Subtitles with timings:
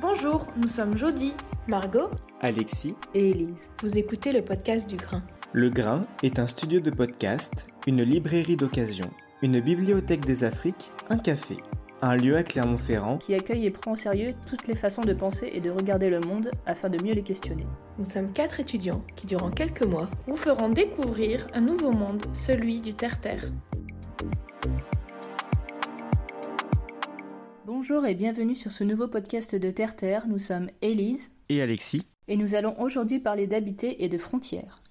[0.00, 1.34] Bonjour, nous sommes Jody,
[1.66, 2.10] Margot,
[2.40, 3.70] Alexis et Élise.
[3.82, 5.22] Vous écoutez le podcast du Grain.
[5.52, 9.10] Le Grain est un studio de podcast, une librairie d'occasion,
[9.42, 11.56] une bibliothèque des Afriques, un café,
[12.02, 15.50] un lieu à Clermont-Ferrand qui accueille et prend au sérieux toutes les façons de penser
[15.54, 17.64] et de regarder le monde afin de mieux les questionner.
[17.96, 22.80] Nous sommes quatre étudiants qui, durant quelques mois, vous feront découvrir un nouveau monde, celui
[22.80, 23.44] du terre-terre.
[27.64, 30.26] Bonjour et bienvenue sur ce nouveau podcast de Terre Terre.
[30.26, 34.81] Nous sommes Élise et Alexis et nous allons aujourd'hui parler d'habiter et de frontières.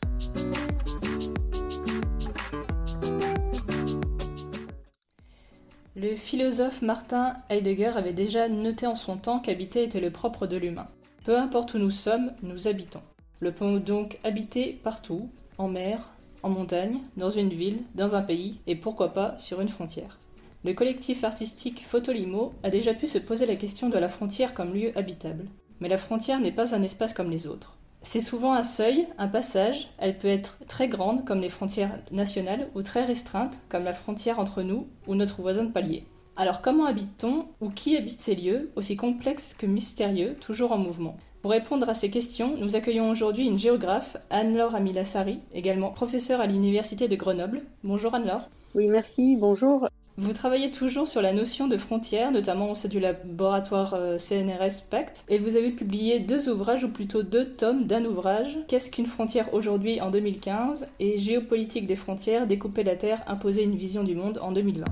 [6.01, 10.57] Le philosophe Martin Heidegger avait déjà noté en son temps qu'habiter était le propre de
[10.57, 10.87] l'humain.
[11.25, 13.03] Peu importe où nous sommes, nous habitons.
[13.39, 16.11] Le pouvons donc habiter partout, en mer,
[16.41, 20.17] en montagne, dans une ville, dans un pays et pourquoi pas sur une frontière.
[20.63, 24.73] Le collectif artistique Photolimo a déjà pu se poser la question de la frontière comme
[24.73, 25.45] lieu habitable.
[25.81, 27.77] Mais la frontière n'est pas un espace comme les autres.
[28.03, 32.67] C'est souvent un seuil, un passage, elle peut être très grande comme les frontières nationales
[32.73, 36.05] ou très restreinte comme la frontière entre nous ou notre voisin de palier.
[36.35, 41.17] Alors comment habite-t-on ou qui habite ces lieux, aussi complexes que mystérieux, toujours en mouvement?
[41.43, 46.47] Pour répondre à ces questions, nous accueillons aujourd'hui une géographe, Anne-Laure Amilassari, également professeure à
[46.47, 47.61] l'Université de Grenoble.
[47.83, 48.49] Bonjour Anne-Laure.
[48.73, 49.87] Oui, merci, bonjour.
[50.17, 54.83] Vous travaillez toujours sur la notion de frontière, notamment au sein du laboratoire euh, CNRS
[54.89, 59.05] Pact, et vous avez publié deux ouvrages, ou plutôt deux tomes d'un ouvrage, Qu'est-ce qu'une
[59.05, 64.15] frontière aujourd'hui en 2015 et Géopolitique des frontières, découper la Terre, imposer une vision du
[64.15, 64.85] monde en 2020.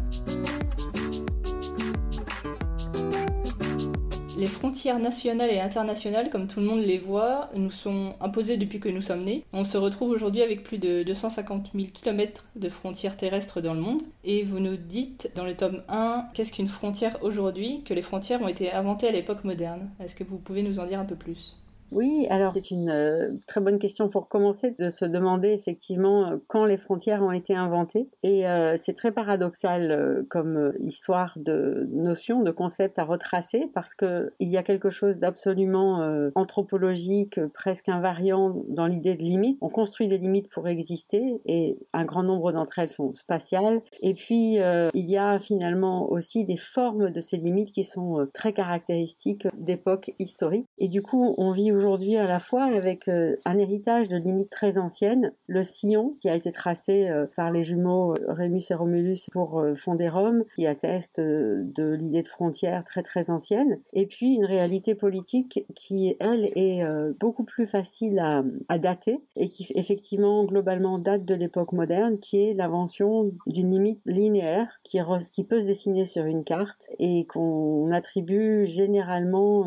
[4.40, 8.80] Les frontières nationales et internationales, comme tout le monde les voit, nous sont imposées depuis
[8.80, 9.44] que nous sommes nés.
[9.52, 13.82] On se retrouve aujourd'hui avec plus de 250 000 km de frontières terrestres dans le
[13.82, 14.02] monde.
[14.24, 18.42] Et vous nous dites dans le tome 1, qu'est-ce qu'une frontière aujourd'hui, que les frontières
[18.42, 19.90] ont été inventées à l'époque moderne.
[20.00, 21.58] Est-ce que vous pouvez nous en dire un peu plus?
[21.92, 26.38] Oui, alors c'est une euh, très bonne question pour commencer de se demander effectivement euh,
[26.48, 28.08] quand les frontières ont été inventées.
[28.22, 34.32] Et euh, c'est très paradoxal comme histoire de notion, de concept à retracer parce que
[34.40, 39.58] il y a quelque chose d'absolument anthropologique, presque invariant dans l'idée de limite.
[39.62, 43.82] On construit des limites pour exister et un grand nombre d'entre elles sont spatiales.
[44.02, 48.54] Et puis il y a finalement aussi des formes de ces limites qui sont très
[48.54, 50.68] caractéristiques d'époques historiques.
[50.78, 54.50] Et du coup, on vit aujourd'hui à la fois avec euh, un héritage de limites
[54.50, 58.74] très anciennes, le sillon qui a été tracé euh, par les jumeaux euh, Rémus et
[58.74, 64.36] Romulus pour fonder Rome, qui atteste de l'idée de frontières très très ancienne, et puis
[64.36, 66.84] une réalité politique qui, elle, est
[67.20, 68.44] beaucoup plus facile à,
[68.78, 74.68] dater et qui effectivement globalement date de l'époque moderne, qui est l'invention d'une limite linéaire
[74.84, 75.00] qui,
[75.44, 79.66] peut se dessiner sur une carte et qu'on attribue généralement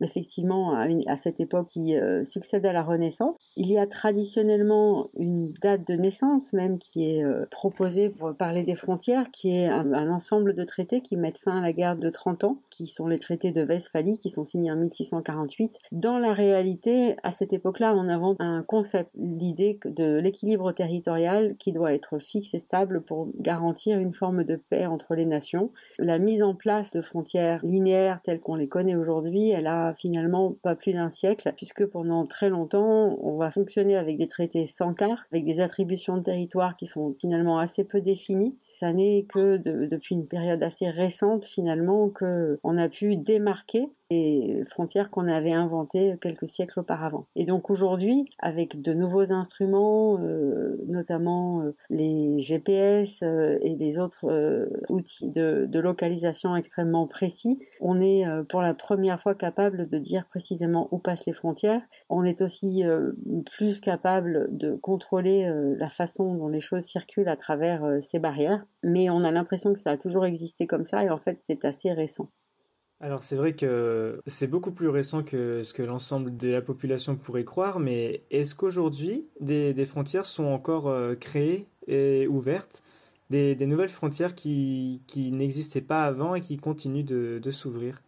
[0.00, 3.36] effectivement à cette époque qui euh, succède à la Renaissance.
[3.56, 8.62] Il y a traditionnellement une date de naissance même qui est euh, proposée pour parler
[8.64, 12.10] des frontières, qui est un, ensemble de traités qui mettent fin à la guerre de
[12.10, 15.78] 30 ans, qui sont les traités de Westphalie, qui sont signés en 1648.
[15.92, 21.72] Dans la réalité, à cette époque-là, on invente un concept, l'idée de l'équilibre territorial qui
[21.72, 25.70] doit être fixe et stable pour garantir une forme de paix entre les nations.
[25.98, 30.54] La mise en place de frontières linéaires telles qu'on les connaît aujourd'hui, elle a finalement
[30.62, 31.23] pas plus d'un siècle
[31.56, 36.18] puisque pendant très longtemps, on va fonctionner avec des traités sans carte, avec des attributions
[36.18, 38.56] de territoire qui sont finalement assez peu définies.
[38.80, 44.62] Ça n'est que depuis une période assez récente finalement que on a pu démarquer les
[44.68, 47.26] frontières qu'on avait inventées quelques siècles auparavant.
[47.36, 53.98] Et donc aujourd'hui, avec de nouveaux instruments, euh, notamment euh, les GPS euh, et les
[53.98, 59.98] autres outils de, de, localisation extrêmement précis, on est pour la première fois capable de
[59.98, 61.82] dire précisément où passent les frontières.
[62.08, 62.82] On est aussi
[63.52, 68.64] plus capable de contrôler la façon dont les choses circulent à travers ces barrières.
[68.82, 71.64] Mais on a l'impression que ça a toujours existé comme ça et en fait c'est
[71.64, 72.28] assez récent.
[73.00, 77.16] Alors c'est vrai que c'est beaucoup plus récent que ce que l'ensemble de la population
[77.16, 82.82] pourrait croire, mais est-ce qu'aujourd'hui des, frontières sont encore euh, créées et ouvertes,
[83.30, 88.03] des, nouvelles frontières qui, n'existaient pas avant et qui continuent de s'ouvrir?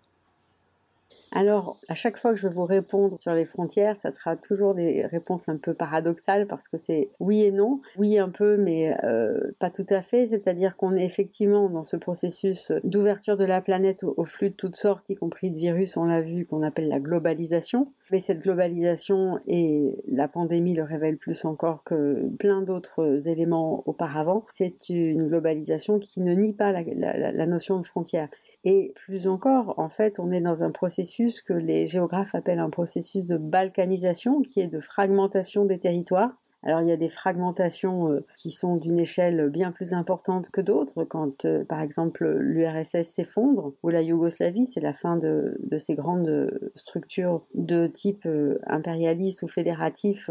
[1.36, 4.74] Alors, à chaque fois que je vais vous répondre sur les frontières, ça sera toujours
[4.74, 7.82] des réponses un peu paradoxales parce que c'est oui et non.
[7.98, 10.28] Oui un peu, mais euh, pas tout à fait.
[10.28, 14.76] C'est-à-dire qu'on est effectivement dans ce processus d'ouverture de la planète au, flux de toutes
[14.76, 17.92] sortes, y compris de virus, on l'a vu, qu'on appelle la globalisation.
[18.12, 24.46] Mais cette globalisation et la pandémie le révèlent plus encore que plein d'autres éléments auparavant.
[24.52, 28.28] C'est une globalisation qui ne nie pas la, la notion de frontière.
[28.64, 32.70] Et plus encore, en fait, on est dans un processus que les géographes appellent un
[32.70, 36.36] processus de balkanisation, qui est de fragmentation des territoires.
[36.66, 40.60] Alors il y a des fragmentations euh, qui sont d'une échelle bien plus importante que
[40.60, 41.04] d'autres.
[41.04, 46.50] Quand euh, par exemple l'URSS s'effondre ou la Yougoslavie, c'est la fin de, ces grandes
[46.74, 50.28] structures de type euh, impérialiste ou fédératif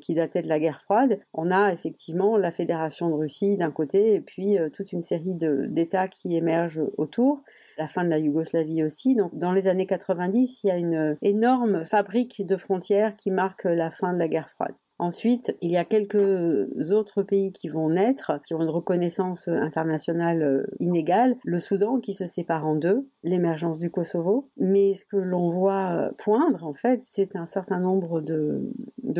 [0.00, 1.20] qui dataient de la guerre froide.
[1.34, 6.08] On a effectivement la Fédération de Russie d'un côté et puis toute une série d'États
[6.08, 7.42] qui émergent autour
[7.76, 9.14] la fin de la Yougoslavie aussi.
[9.14, 13.64] Donc, dans les années 90, il y a une énorme fabrique de frontières qui marque
[13.64, 14.74] la fin de la guerre froide.
[15.00, 20.42] Ensuite, il y a quelques autres pays qui vont naître, qui ont une reconnaissance internationale
[20.42, 21.36] euh, inégale.
[21.42, 24.50] Le Soudan qui se sépare en deux, l'émergence du Kosovo.
[24.58, 28.70] Mais ce que l'on voit euh, poindre, en fait, c'est un certain nombre de,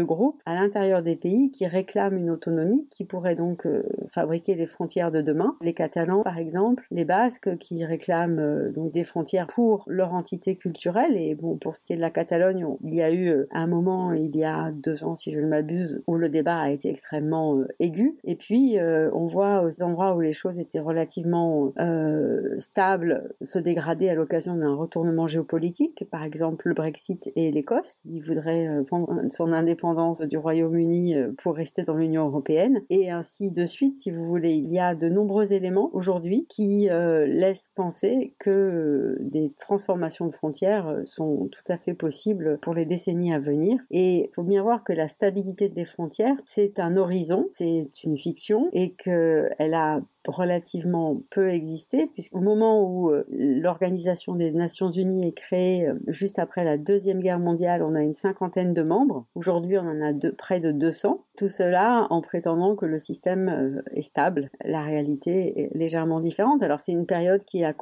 [0.03, 4.67] groupes à l'intérieur des pays qui réclament une autonomie, qui pourraient donc euh, fabriquer les
[4.67, 5.57] frontières de demain.
[5.63, 11.17] Les Catalans, par exemple, les Basques qui réclament donc des frontières pour leur entité culturelle.
[11.17, 14.13] Et bon, pour ce qui est de la Catalogne, il y a eu un moment,
[14.13, 15.70] il y a deux ans, si je ne m'abuse,
[16.07, 18.17] où le débat a été extrêmement euh, aigu.
[18.25, 23.59] Et puis, euh, on voit aux endroits où les choses étaient relativement euh, stables se
[23.59, 28.03] dégrader à l'occasion d'un retournement géopolitique, par exemple le Brexit et l'Écosse.
[28.05, 32.83] Ils voudraient prendre son indépendance du Royaume-Uni pour rester dans l'Union européenne.
[32.91, 34.55] Et ainsi de suite, si vous voulez.
[34.55, 41.01] Il y a de nombreux éléments aujourd'hui qui laissent penser que des transformations de frontières
[41.05, 43.81] sont tout à fait possibles pour les décennies à venir.
[43.91, 48.17] Et il faut bien voir que la stabilité des frontières, c'est un horizon, c'est une
[48.17, 55.27] fiction et qu'elle a relativement peu existé, puisqu'au moment où euh, l'Organisation des Nations Unies
[55.27, 59.27] est créée, euh, juste après la Deuxième Guerre mondiale, on a une cinquantaine de membres.
[59.35, 61.25] Aujourd'hui, on en a près de 200.
[61.37, 64.51] Tout cela en prétendant que le système euh, est stable.
[64.65, 66.63] La réalité est légèrement différente.
[66.63, 67.73] Alors, c'est une période qui a,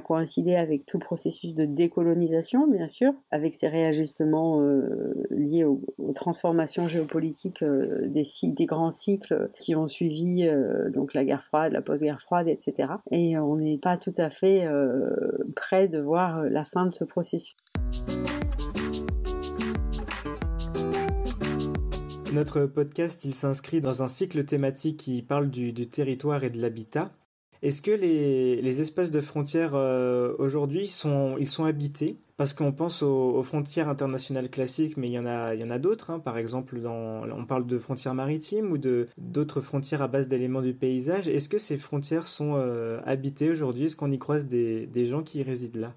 [0.00, 4.60] coïncidé avec tout le processus de décolonisation, bien sûr, avec ces réajustements
[5.30, 5.80] liés aux,
[6.14, 10.48] transformations géopolitiques des, des, grands cycles qui ont suivi
[10.92, 12.92] donc la guerre froide, la post-guerre froide, etc.
[13.10, 15.08] Et on n'est pas tout à fait euh,
[15.54, 17.56] prêt de voir la fin de ce processus.
[22.34, 27.10] Notre podcast, il s'inscrit dans un cycle thématique qui parle du, territoire et de l'habitat.
[27.62, 32.18] Est-ce que les, espaces de frontières euh, aujourd'hui sont, ils sont habités?
[32.36, 35.70] Parce qu'on pense aux, frontières internationales classiques, mais il y en a, il y en
[35.70, 36.10] a d'autres.
[36.10, 36.18] Hein.
[36.18, 40.62] Par exemple, dans, on parle de frontières maritimes ou de d'autres frontières à base d'éléments
[40.62, 41.28] du paysage.
[41.28, 43.86] Est-ce que ces frontières sont euh, habitées aujourd'hui?
[43.86, 45.92] Est-ce qu'on y croise des, gens qui y résident là?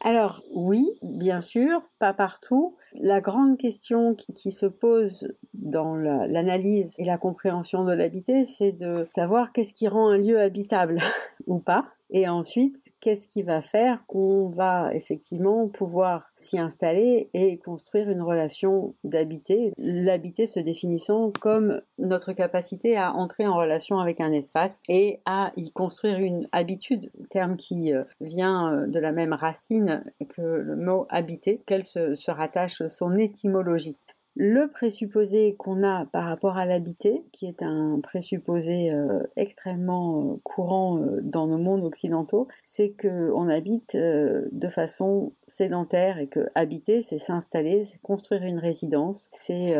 [0.00, 2.76] Alors oui, bien sûr, pas partout.
[2.94, 9.06] La grande question qui, se pose dans l'analyse et la compréhension de l'habité, c'est de
[9.14, 11.00] savoir qu'est-ce qui rend un lieu habitable
[11.46, 11.86] ou pas.
[12.10, 18.22] Et ensuite, qu'est-ce qui va faire qu'on va effectivement pouvoir s'y installer et construire une
[18.22, 24.80] relation d'habiter, l'habiter se définissant comme notre capacité à entrer en relation avec un espace
[24.88, 30.04] et à y construire une habitude, terme qui euh, vient euh, de la même racine
[30.28, 33.98] que le mot habiter, qu'elle se, se rattache son étymologie
[34.40, 40.36] le présupposé qu'on a par rapport à l'habité, qui est un présupposé euh, extrêmement euh,
[40.44, 47.02] courant euh, dans nos mondes occidentaux, c'est qu'on habite de façon sédentaire et que habiter,
[47.02, 49.76] c'est s'installer, c'est construire une résidence, c'est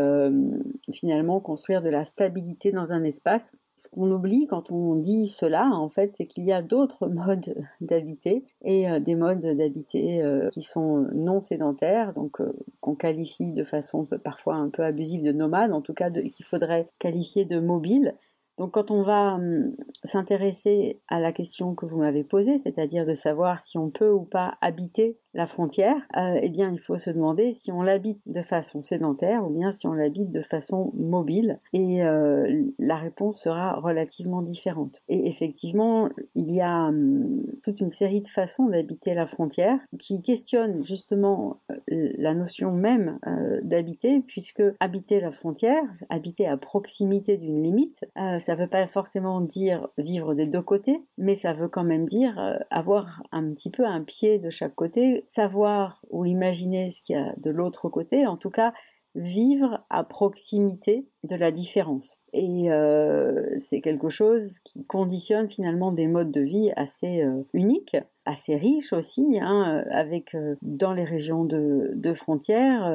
[0.93, 5.71] finalement construire de la stabilité dans un espace ce qu'on oublie quand on dit cela,
[5.71, 10.49] en fait, c'est qu'il y a d'autres modes d'habiter et euh, des modes d'habiter euh,
[10.49, 15.33] qui sont non sédentaires, donc euh, qu'on qualifie de façon parfois un peu abusive de
[15.33, 18.15] nomade, en tout cas qu'il faudrait qualifier de mobile.
[18.59, 23.15] Donc quand on va hum, s'intéresser à la question que vous m'avez posée, c'est-à-dire de
[23.15, 27.11] savoir si on peut ou pas habiter la frontière, euh, eh bien il faut se
[27.11, 31.61] demander si on l'habite de façon sédentaire ou bien si on l'habite de façon mobile
[31.73, 35.01] et euh, la réponse sera relativement différente.
[35.09, 40.23] Et effectivement, il y a hum, toute une série de façons d'habiter la frontière qui
[40.23, 43.21] questionnent justement euh, la notion même
[43.63, 49.41] d'habiter puisque habiter la frontière, habiter à proximité d'une limite, ça ne veut pas forcément
[49.41, 53.85] dire vivre des deux côtés, mais ça veut quand même dire avoir un petit peu
[53.85, 58.27] un pied de chaque côté savoir ou imaginer ce qu'il y a de l'autre côté,
[58.27, 58.73] en tout cas
[59.15, 62.21] vivre à proximité de la différence.
[62.33, 67.97] Et euh, c'est quelque chose qui conditionne finalement des modes de vie assez euh, uniques,
[68.29, 72.95] assez riches aussi, hein, avec euh, dans les régions de, frontières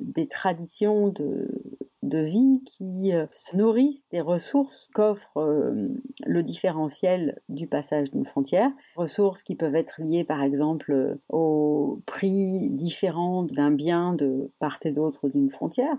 [0.00, 1.48] des traditions de,
[2.16, 5.72] vie qui euh, se nourrissent des ressources qu'offre euh,
[6.26, 8.70] le différentiel du passage d'une frontière.
[8.96, 14.78] Ressources qui peuvent être liées par exemple euh, au prix différent d'un bien de part
[14.84, 15.96] et d'autre d'une frontière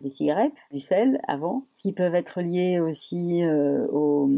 [0.00, 3.42] des cigarettes, du sel avant, qui peuvent être liées aussi
[3.92, 4.28] aux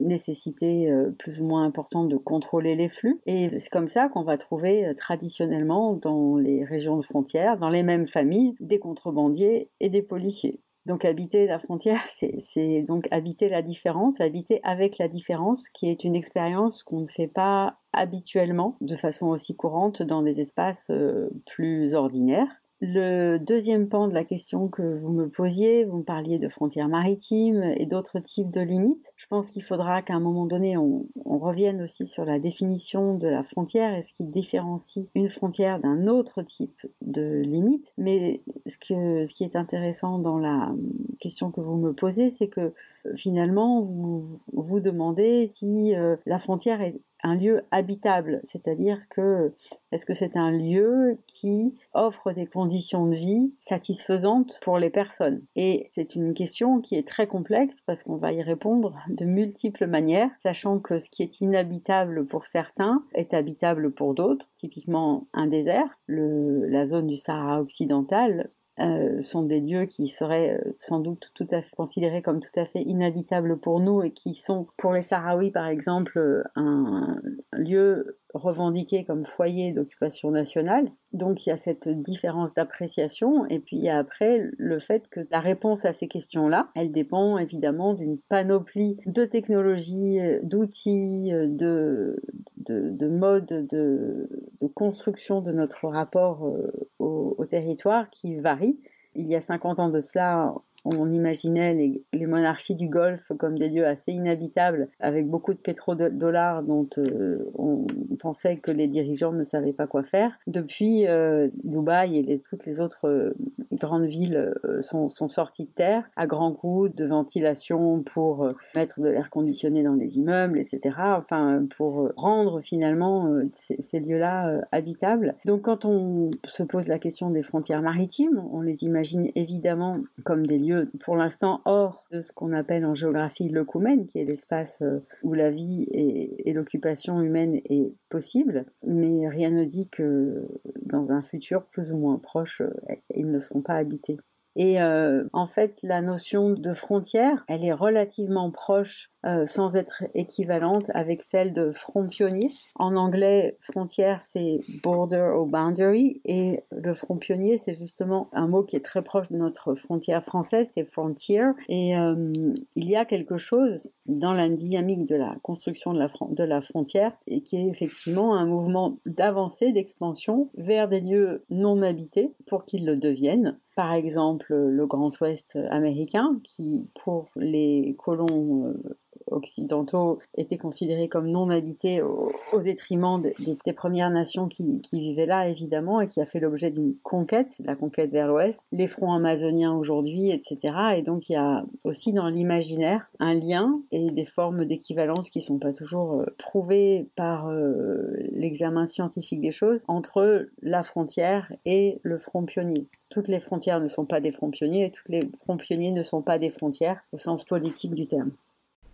[0.00, 3.20] nécessités plus ou moins importantes de contrôler les flux.
[3.26, 7.82] Et c'est comme ça qu'on va trouver traditionnellement dans les régions de frontières, dans les
[7.82, 10.60] mêmes familles, des contrebandiers et des policiers.
[10.86, 12.00] Donc habiter la frontière,
[12.38, 17.08] c'est donc habiter la différence, habiter avec la différence, qui est une expérience qu'on ne
[17.08, 22.56] fait pas habituellement de façon aussi courante dans des espaces euh, plus ordinaires.
[22.82, 26.90] Le deuxième pan de la question que vous me posiez, vous me parliez de frontières
[26.90, 29.14] maritimes et d'autres types de limites.
[29.16, 33.28] Je pense qu'il faudra qu'à un moment donné, on, revienne aussi sur la définition de
[33.28, 37.92] la frontière et ce qui différencie une frontière d'un autre type de limite.
[37.96, 40.74] Mais ce, qui est intéressant dans la
[41.18, 42.74] question que vous me posez, c'est que
[43.14, 49.52] finalement, vous vous demandez si euh, la frontière est un lieu habitable, c'est-à-dire que
[49.90, 55.42] est-ce que c'est un lieu qui offre des conditions de vie satisfaisantes pour les personnes?
[55.56, 59.86] Et c'est une question qui est très complexe parce qu'on va y répondre de multiples
[59.86, 65.48] manières, sachant que ce qui est inhabitable pour certains est habitable pour d'autres, typiquement un
[65.48, 71.32] désert, la zone du Sahara occidental euh, sont des lieux qui seraient euh, sans doute
[71.34, 74.92] tout à fait considérés comme tout à fait inhabitables pour nous et qui sont pour
[74.92, 77.18] les Sahraouis par exemple un
[77.52, 80.90] lieu revendiqué comme foyer d'occupation nationale.
[81.12, 85.08] Donc il y a cette différence d'appréciation et puis il y a après le fait
[85.08, 92.22] que la réponse à ces questions-là, elle dépend évidemment d'une panoplie de technologies, d'outils, de,
[92.68, 94.28] de, modes de,
[94.74, 98.78] construction de notre rapport euh, au, au territoire qui varie.
[99.14, 100.54] Il y a 50 ans de cela,
[100.86, 101.74] on imaginait
[102.12, 107.50] les, monarchies du Golfe comme des lieux assez inhabitables, avec beaucoup de pétrodollars dont euh,
[107.56, 107.86] on
[108.18, 110.32] pensait que les dirigeants ne savaient pas quoi faire.
[110.46, 113.34] Depuis, euh, Dubaï et toutes les autres euh,
[113.72, 119.28] grandes villes sont, sorties de terre à grands coups de ventilation pour mettre de l'air
[119.28, 120.94] conditionné dans les immeubles, etc.
[120.98, 125.34] Enfin, pour rendre finalement ces, ces lieux-là habitables.
[125.44, 130.46] Donc quand on se pose la question des frontières maritimes, on les imagine évidemment comme
[130.46, 134.24] des lieux pour l'instant hors de ce qu'on appelle en géographie le coumen, qui est
[134.24, 140.46] l'espace euh, où la vie et, l'occupation humaine est possible, mais rien ne dit que
[140.82, 144.16] dans un futur plus ou moins proche, euh, ils ne seront pas habités.
[144.56, 150.04] Et euh, en fait, la notion de frontière, elle est relativement proche, euh, sans être
[150.14, 152.48] équivalente, avec celle de front pionnier.
[152.74, 158.62] En anglais, frontière, c'est border ou boundary, et le front pionnier, c'est justement un mot
[158.62, 161.42] qui est très proche de notre frontière française, c'est frontier.
[161.68, 162.32] Et euh,
[162.76, 166.62] il y a quelque chose dans la dynamique de la construction de la, de la
[166.62, 172.64] frontière, et qui est effectivement un mouvement d'avancée, d'expansion vers des lieux non habités pour
[172.64, 178.98] qu'ils le deviennent par exemple le Grand Ouest américain, qui pour les colons euh,
[179.30, 186.00] occidentaux étaient considérés comme non habités au, détriment des, Premières Nations qui, vivaient là, évidemment,
[186.00, 190.30] et qui a fait l'objet d'une conquête, la conquête vers l'ouest, les fronts amazoniens aujourd'hui,
[190.30, 190.96] etc.
[190.96, 195.38] Et donc il y a aussi dans l'imaginaire un lien et des formes d'équivalence qui
[195.40, 201.52] ne sont pas toujours euh, prouvées par euh, l'examen scientifique des choses entre la frontière
[201.64, 202.86] et le front pionnier.
[203.10, 206.02] Toutes les frontières ne sont pas des fronts pionniers et tous les fronts pionniers ne
[206.02, 208.32] sont pas des frontières au sens politique du terme.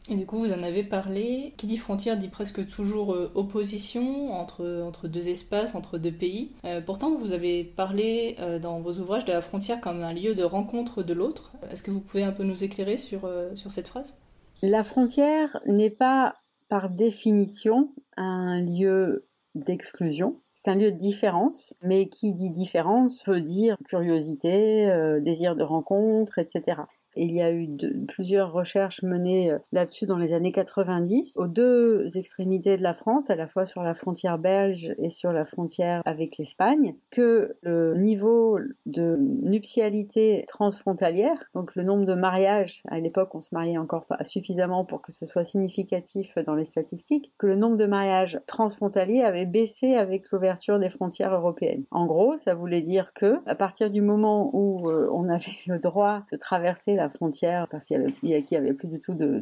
[0.09, 1.55] Et du coup, vous en avez parlé.
[1.57, 6.53] Qui dit frontière dit presque toujours euh, opposition entre, entre deux espaces, entre deux pays.
[6.65, 10.35] Euh, pourtant, vous avez parlé euh, dans vos ouvrages de la frontière comme un lieu
[10.35, 11.53] de rencontre de l'autre.
[11.71, 14.17] Est-ce que vous pouvez un peu nous éclairer sur, sur cette phrase?
[14.61, 16.35] La frontière n'est pas
[16.69, 20.41] par définition un lieu d'exclusion.
[20.55, 24.89] C'est un lieu de différence, mais qui dit différence veut dire curiosité,
[25.21, 26.83] désir de rencontre, etc.
[27.17, 27.69] Il y a eu
[28.09, 33.37] plusieurs recherches menées là-dessus dans les années 90, aux deux extrémités de la France, à
[33.37, 38.59] la fois sur la frontière belge et sur la frontière avec l'Espagne, que le niveau
[38.87, 44.23] de nuptialité transfrontalière, donc le nombre de mariages, à l'époque on se mariait encore pas
[44.25, 49.23] suffisamment pour que ce soit significatif dans les statistiques, que le nombre de mariages transfrontaliers
[49.23, 51.85] avait baissé avec l'ouverture des frontières européennes.
[51.91, 55.79] En gros, ça voulait dire que à partir du moment où euh, on avait le
[55.79, 59.41] droit de traverser frontière parce qu'il y avait, avait plus du tout de,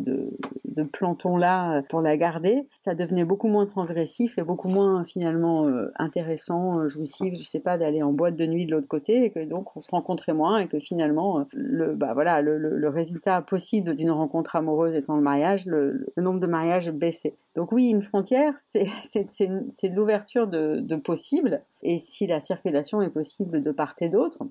[0.71, 5.67] de planton là pour la garder, ça devenait beaucoup moins transgressif et beaucoup moins finalement
[5.67, 9.25] euh, intéressant, euh, jouissif, je sais pas, d'aller en boîte de nuit de l'autre côté
[9.25, 12.89] et que donc on se rencontrait moins et que finalement le bah voilà le, le,
[12.89, 17.35] résultat possible d'une rencontre amoureuse étant le mariage, le, nombre de mariages baissait.
[17.57, 23.63] Donc oui, une frontière, c'est l'ouverture de, de possibles, et si la circulation est possible
[23.63, 24.45] de part et d'autre,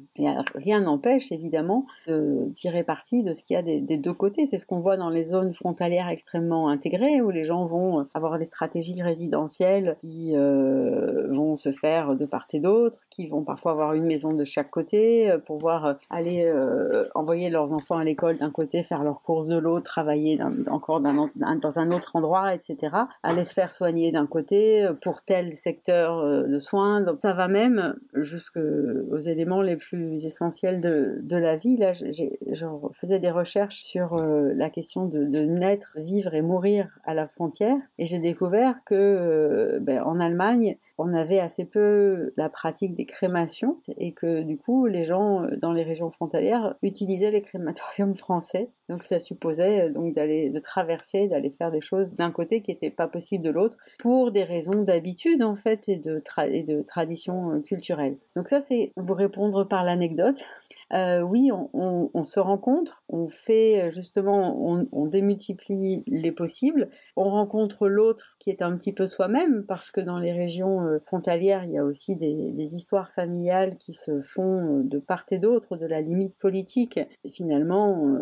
[0.55, 4.45] rien n'empêche évidemment de tirer parti de ce qu'il y a des, deux côtés.
[4.45, 8.37] C'est ce qu'on voit dans les zones frontalières extrêmement intégrées, où les gens vont avoir
[8.37, 13.73] des stratégies résidentielles qui euh, vont se faire de part et d'autre, qui vont parfois
[13.73, 18.37] avoir une maison de chaque côté, euh, pouvoir aller euh, envoyer leurs enfants à l'école
[18.37, 22.89] d'un côté, faire leurs courses de l'autre, travailler encore dans un autre endroit, etc
[23.23, 27.01] aller se faire soigner d'un côté pour tel secteur de soins.
[27.01, 31.77] Donc ça va même jusqu'aux éléments les plus essentiels de, la vie.
[31.77, 37.27] Là, je faisais des recherches sur la question de, naître, vivre et mourir à la
[37.27, 43.05] frontière, et j'ai découvert que ben, en Allemagne, on avait assez peu la pratique des
[43.05, 48.15] crémations et que du coup les gens euh, dans les régions frontalières utilisaient les crématoriums
[48.15, 48.69] français.
[48.89, 52.71] Donc ça supposait euh, donc d'aller de traverser, d'aller faire des choses d'un côté qui
[52.71, 56.81] n'étaient pas possibles de l'autre pour des raisons d'habitude en fait et de, et de
[56.81, 58.17] tradition euh, culturelle.
[58.35, 60.45] Donc ça c'est vous répondre par l'anecdote.
[60.91, 67.88] Euh, oui, on, se rencontre, on fait euh, justement, on, démultiplie les possibles, on rencontre
[67.88, 71.72] l'autre qui est un petit peu soi-même, parce que dans les régions euh, frontalières, il
[71.72, 76.01] y a aussi des, histoires familiales qui se font de part et d'autre de la
[76.01, 77.00] limite politique.
[77.31, 78.15] Finalement,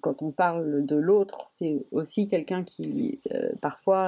[0.00, 3.20] quand on parle de l'autre, c'est aussi quelqu'un qui
[3.60, 4.06] parfois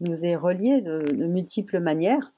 [0.00, 2.32] nous est relié de multiples manières.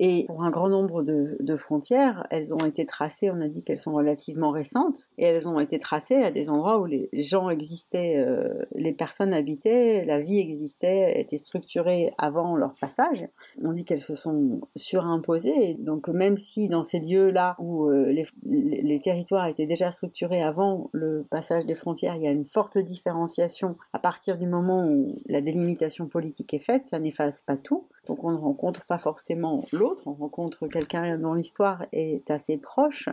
[0.00, 3.80] Et pour un grand nombre de, frontières, elles ont été tracées, on a dit qu'elles
[3.80, 8.14] sont relativement récentes, et elles ont été tracées à des endroits où les gens existaient,
[8.16, 13.26] euh, les personnes habitaient, la vie existait, était structurée avant leur passage.
[13.64, 18.26] On dit qu'elles se sont surimposées, donc même si dans ces lieux-là où euh, les,
[18.44, 22.78] les, territoires étaient déjà structurés avant le passage des frontières, il y a une forte
[22.78, 27.86] différenciation à partir du moment où la délimitation politique est faite, ça n'efface pas tout.
[28.08, 33.08] Donc on ne rencontre pas forcément l'autre, on rencontre quelqu'un dont l'histoire est assez proche.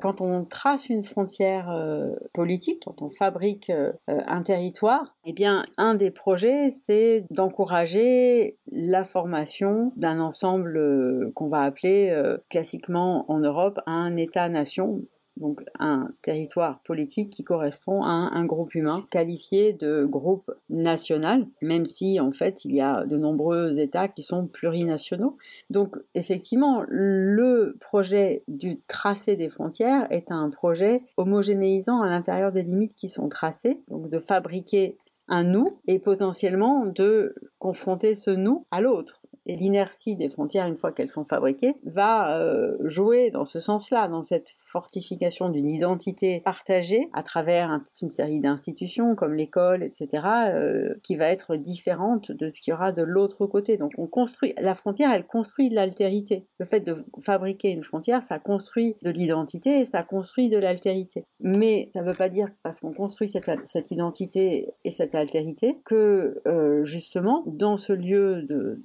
[0.00, 5.66] Quand on trace une frontière euh, politique, quand on fabrique euh, un territoire, eh bien,
[5.76, 12.16] un des projets, c'est d'encourager la formation d'un ensemble euh, qu'on va appeler
[12.48, 15.02] classiquement en Europe un État-nation
[15.40, 21.86] donc un territoire politique qui correspond à un, groupe humain qualifié de groupe national, même
[21.86, 25.36] si en fait il y a de nombreux États qui sont plurinationaux.
[25.70, 32.62] Donc effectivement, le projet du tracé des frontières est un projet homogénéisant à l'intérieur des
[32.62, 34.96] limites qui sont tracées, donc de fabriquer
[35.28, 40.92] un nous et potentiellement de confronter ce nous à l'autre l'inertie des frontières, une fois
[40.92, 47.08] qu'elles sont fabriquées, va euh, jouer dans ce sens-là, dans cette fortification d'une identité partagée
[47.12, 50.08] à travers une série d'institutions comme l'école, etc.,
[50.54, 53.76] euh, qui va être différente de ce qu'il y aura de l'autre côté.
[53.76, 56.46] Donc on construit, la frontière, elle construit de l'altérité.
[56.58, 61.24] Le fait de fabriquer une frontière, ça construit de l'identité et ça construit de l'altérité.
[61.40, 65.78] Mais ça ne veut pas dire parce qu'on construit cette, cette, identité et cette altérité
[65.84, 68.78] que euh, justement dans ce lieu de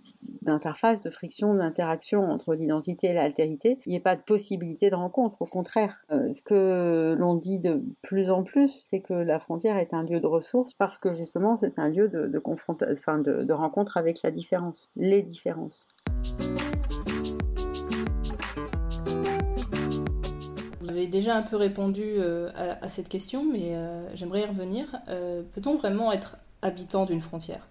[0.45, 4.95] d'interface, de friction, d'interaction entre l'identité et l'altérité, il n'y ait pas de possibilité de
[4.95, 5.41] rencontre.
[5.41, 9.77] Au contraire, euh, ce que l'on dit de plus en plus, c'est que la frontière
[9.77, 14.21] est un lieu de ressources parce que justement c'est un lieu de, de, rencontre avec
[14.21, 15.87] la différence, les différences.
[20.79, 25.01] Vous avez déjà un peu répondu euh, à, cette question, mais euh, j'aimerais y revenir.
[25.53, 27.67] Peut-on vraiment être habitant d'une frontière?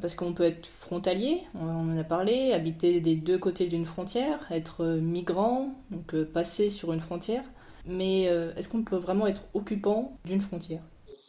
[0.00, 4.46] Parce qu'on peut être frontalier, on en a parlé, habiter des deux côtés d'une frontière,
[4.50, 7.44] être migrant, donc euh, passer sur une frontière.
[7.86, 10.82] Mais euh, est-ce qu'on peut vraiment être occupant d'une frontière?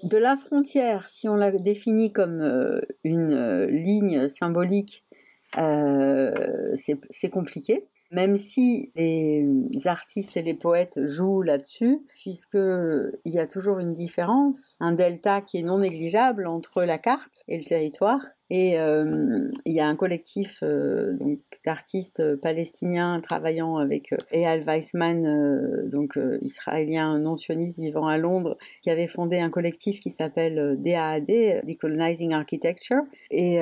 [0.04, 5.06] De la frontière, si on la définit comme euh, une ligne symbolique,
[5.56, 7.88] c'est compliqué.
[8.12, 9.48] même si les
[9.86, 15.58] artistes et les poètes jouent là-dessus, puisqu'il y a toujours une différence, un delta qui
[15.58, 18.22] est non négligeable entre la carte et le territoire.
[18.50, 21.16] Et euh, il y a un collectif euh,
[21.66, 28.18] d'artistes palestiniens travaillant avec euh, Eyal Weissman, euh, donc euh, israélien non sioniste vivant à
[28.18, 33.02] Londres, qui avait fondé un collectif qui s'appelle DAAD, Decolonizing Architecture.
[33.32, 33.60] Et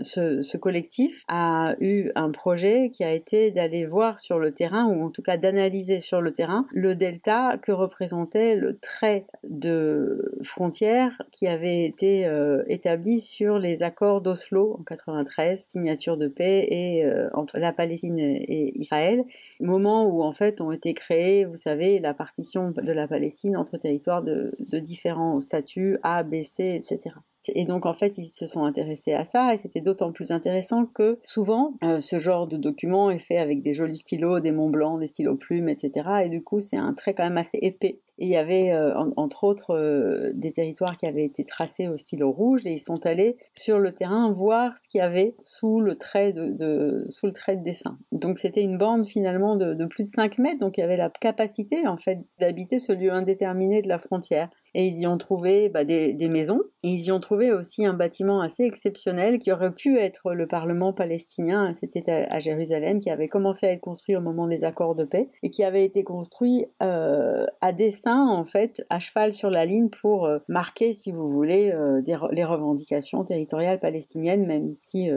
[0.00, 5.02] ce, collectif a eu un projet qui a été d'aller voir sur le terrain, ou
[5.02, 11.22] en tout cas d'analyser sur le terrain, le delta que représentait le trait de frontière
[11.30, 12.28] qui avait été
[12.66, 18.72] établi sur les accords d'Oslo en 93, signature de paix euh, entre la Palestine et
[18.78, 19.24] Israël,
[19.60, 23.76] moment où en fait ont été créés, vous savez, la partition de la Palestine entre
[23.76, 27.16] territoires de, différents statuts A, B, C, etc.
[27.48, 30.86] Et donc en fait, ils se sont intéressés à ça et c'était d'autant plus intéressant
[30.86, 34.70] que souvent euh, ce genre de document est fait avec des jolis stylos, des Mont
[34.70, 36.08] Blanc, des stylos plumes, etc.
[36.24, 38.00] Et du coup, c'est un trait quand même assez épais.
[38.18, 41.96] Et il y avait euh, entre autres euh, des territoires qui avaient été tracés au
[41.96, 45.80] stylo rouge et ils sont allés sur le terrain voir ce qu'il y avait sous
[45.80, 47.04] le trait de,
[47.56, 47.98] dessin.
[48.12, 50.96] Donc c'était une bande finalement de, de plus de 5 mètres, donc il y avait
[50.96, 55.18] la capacité en fait d'habiter ce lieu indéterminé de la frontière et ils y ont
[55.18, 56.60] trouvé bah, des, maisons.
[56.82, 60.46] Et ils y ont trouvé aussi un bâtiment assez exceptionnel qui aurait pu être le
[60.46, 61.72] Parlement palestinien.
[61.74, 65.28] C'était à, Jérusalem, qui avait commencé à être construit au moment des accords de paix
[65.42, 69.88] et qui avait été construit euh, à dessein, en fait, à cheval sur la ligne
[69.88, 75.08] pour euh, marquer, si vous voulez, euh, les revendications territoriales palestiniennes, même si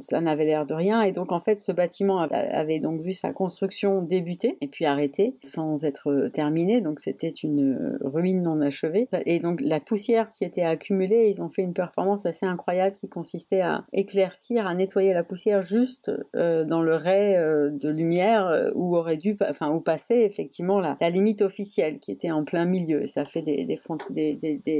[0.00, 1.02] ça n'avait l'air de rien.
[1.02, 5.36] Et donc, en fait, ce bâtiment avait donc vu sa construction débuter et puis arrêter
[5.44, 6.80] sans être terminé.
[6.80, 8.79] Donc, c'était une ruine non achevée
[9.26, 11.32] et donc la poussière s'y était accumulée.
[11.34, 15.62] Ils ont fait une performance assez incroyable qui consistait à éclaircir, à nettoyer la poussière
[15.62, 20.24] juste euh, dans le ray euh, de lumière euh, où aurait dû, enfin où passait
[20.24, 23.06] effectivement la, limite officielle qui était en plein milieu.
[23.06, 23.78] Ça fait des,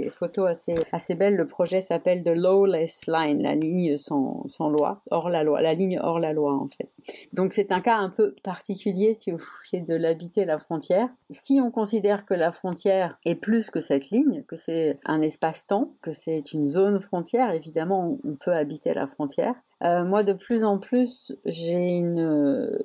[0.08, 0.48] photos
[0.92, 1.36] assez, belles.
[1.36, 5.74] Le projet s'appelle The Lawless Line, la ligne sans, sans loi, hors la loi, la
[5.74, 6.90] ligne hors la loi en fait.
[7.32, 11.08] Donc c'est un cas un peu particulier si vous voulez de l'habiter la frontière.
[11.30, 15.96] Si on considère que la frontière est plus que cette ligne, que c'est un espace-temps,
[16.00, 19.56] que c'est une zone frontière, évidemment on peut habiter la frontière.
[19.82, 22.78] Euh, moi de plus en plus j'ai une euh,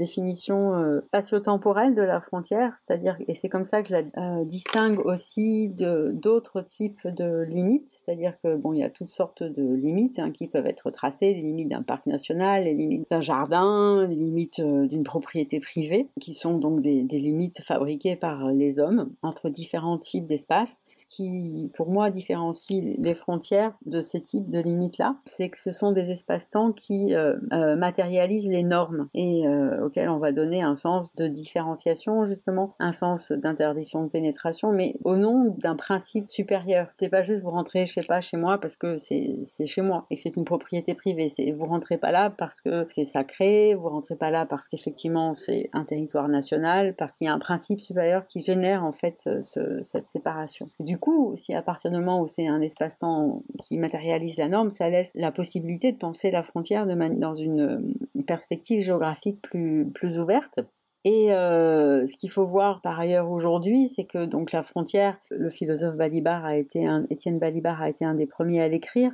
[0.00, 4.44] définition euh, spatio-temporelle de la frontière, c'est-à-dire, et c'est comme ça que je la euh,
[4.44, 9.74] distingue aussi d'autres types de limites, c'est-à-dire que bon, il y a toutes sortes de
[9.74, 14.06] limites hein, qui peuvent être tracées, les limites d'un parc national, les limites d'un jardin,
[14.06, 18.78] les limites euh, d'une propriété privée, qui sont donc des, des limites fabriquées par les
[18.78, 20.80] hommes entre différents types d'espaces
[21.10, 25.90] qui, pour moi, différencie les frontières de ces types de limites-là, c'est que ce sont
[25.90, 30.76] des espaces-temps qui euh, euh, matérialisent les normes et euh, auxquels on va donner un
[30.76, 36.86] sens de différenciation, justement, un sens d'interdiction de pénétration, mais au nom d'un principe supérieur.
[36.94, 40.06] C'est pas juste vous rentrez, je sais pas, chez moi parce que c'est chez moi
[40.10, 41.32] et que c'est une propriété privée.
[41.56, 45.70] Vous rentrez pas là parce que c'est sacré, vous rentrez pas là parce qu'effectivement c'est
[45.72, 49.82] un territoire national, parce qu'il y a un principe supérieur qui génère en fait ce,
[49.82, 50.66] cette séparation.
[51.00, 54.88] Coup, si à partir du moment où c'est un espace-temps qui matérialise la norme, ça
[54.88, 60.18] laisse la possibilité de penser la frontière de dans une, une perspective géographique plus, plus
[60.18, 60.60] ouverte.
[61.04, 65.48] Et euh, ce qu'il faut voir par ailleurs aujourd'hui, c'est que donc la frontière, le
[65.48, 69.12] philosophe Balibar a été un, Étienne Balibar a été un des premiers à l'écrire.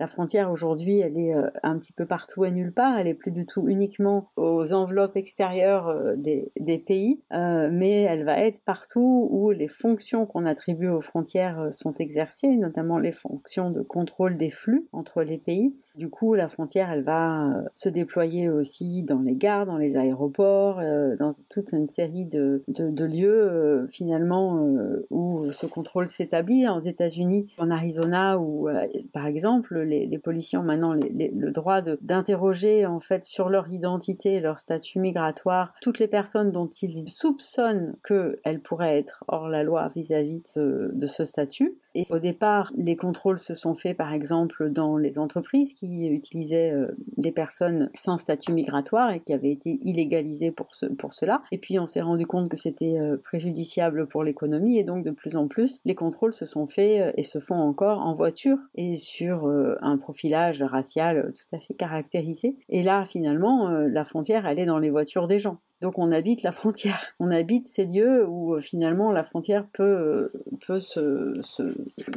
[0.00, 2.98] La frontière aujourd'hui, elle est euh, un petit peu partout et nulle part.
[2.98, 8.24] Elle est plus du tout uniquement aux enveloppes extérieures euh, des, pays, euh, mais elle
[8.24, 13.72] va être partout où les fonctions qu'on attribue aux frontières sont exercées, notamment les fonctions
[13.72, 15.74] de contrôle des flux entre les pays.
[15.96, 20.80] Du coup, la frontière, elle va se déployer aussi dans les gares, dans les aéroports,
[21.18, 22.62] dans toute une série de
[23.04, 24.62] lieux finalement
[25.10, 26.68] où ce contrôle s'établit.
[26.68, 28.68] Aux États-Unis, en Arizona, où
[29.12, 34.58] par exemple les, policiers ont maintenant le droit d'interroger en fait sur leur identité, leur
[34.58, 40.42] statut migratoire, toutes les personnes dont ils soupçonnent qu'elles pourraient être hors la loi vis-à-vis
[40.56, 41.76] -vis de, ce statut.
[41.94, 46.70] Et au départ, les contrôles se sont faits par exemple dans les entreprises qui utilisaient
[46.70, 51.42] euh, des personnes sans statut migratoire et qui avaient été illégalisées pour cela.
[51.50, 55.10] Et puis on s'est rendu compte que c'était euh, préjudiciable pour l'économie et donc de
[55.10, 58.58] plus en plus, les contrôles se sont faits euh, et se font encore en voiture
[58.74, 59.48] et sur
[59.80, 62.56] un profilage racial tout à fait caractérisé.
[62.68, 65.60] Et là, finalement, la frontière, elle est dans les voitures des gens.
[65.80, 69.82] Donc on habite la frontière, on habite ces lieux où euh, finalement la frontière peut,
[69.82, 70.32] euh,
[70.66, 71.68] peut se, se,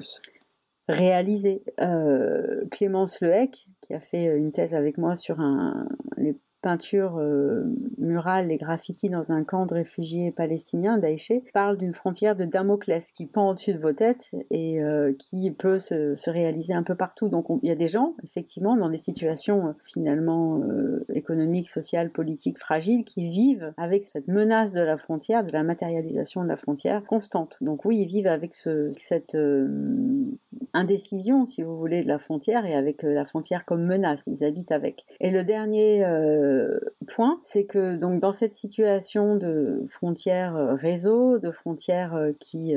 [0.02, 0.20] se
[0.88, 1.64] réaliser.
[1.80, 7.64] Euh, Clémence Lehec, qui a fait une thèse avec moi sur un, les peintures euh,
[7.98, 13.12] murales et graffitis dans un camp de réfugiés palestiniens d'Aïché parle d'une frontière de Damoclès
[13.12, 16.96] qui pend au-dessus de vos têtes et euh, qui peut se, se, réaliser un peu
[16.96, 17.30] partout.
[17.30, 20.62] Donc il y a des gens, effectivement, dans des situations euh, finalement
[21.14, 26.44] économiques, sociales, politiques fragiles, qui vivent avec cette menace de la frontière, de la matérialisation
[26.44, 27.58] de la frontière constante.
[27.62, 29.38] Donc oui, ils vivent avec ce, cette
[30.74, 34.24] indécision, si vous voulez, de la frontière et avec la frontière comme menace.
[34.28, 35.06] Ils habitent avec.
[35.20, 36.04] Et le dernier
[37.08, 42.76] point, c'est que donc dans cette situation de frontières euh, réseau, de frontières euh, qui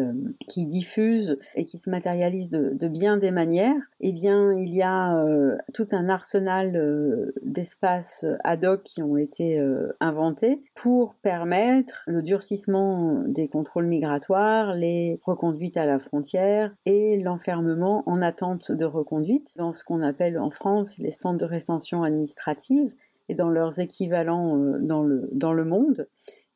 [0.48, 4.82] qui diffusent et qui se matérialisent de, de, bien des manières, eh bien il y
[4.82, 5.24] a
[5.72, 9.62] tout un arsenal d'espaces ad hoc qui ont été
[10.00, 18.02] inventés pour permettre le durcissement des contrôles migratoires, les reconduites à la frontière et l'enfermement
[18.06, 22.92] en attente de reconduite dans ce qu'on appelle en France les centres de rétention administrative
[23.28, 26.08] et dans leurs équivalents euh, dans le, dans le monde,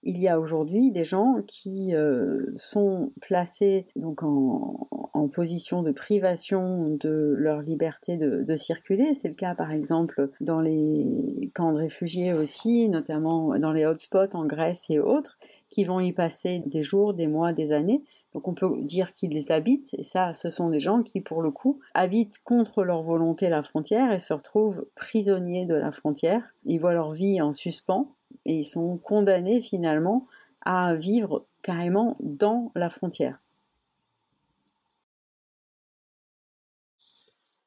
[0.03, 5.91] il y a aujourd'hui des gens qui euh, sont placés donc en, en, position de
[5.91, 9.15] privation de leur liberté de, de circuler.
[9.15, 14.35] C'est le cas par exemple dans les camps de réfugiés aussi, notamment dans les hotspots
[14.35, 18.03] en Grèce et autres, qui vont y passer des jours, des mois, des années
[18.35, 21.41] donc on peut dire qu'ils les habitent, et ça, ce sont des gens qui, pour
[21.41, 26.43] le coup, habitent contre leur volonté la frontière et se retrouvent prisonniers de la frontière.
[26.65, 30.27] Ils voient leur vie en suspens et ils sont condamnés finalement
[30.61, 33.39] à vivre carrément dans la frontière.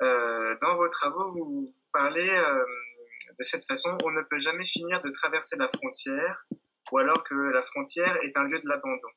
[0.04, 2.64] Euh, dans vos travaux, vous parlez euh,
[3.38, 6.46] de cette façon, on ne peut jamais finir de traverser la frontière,
[6.91, 9.10] ou alors que la frontière est un lieu de l'abandon.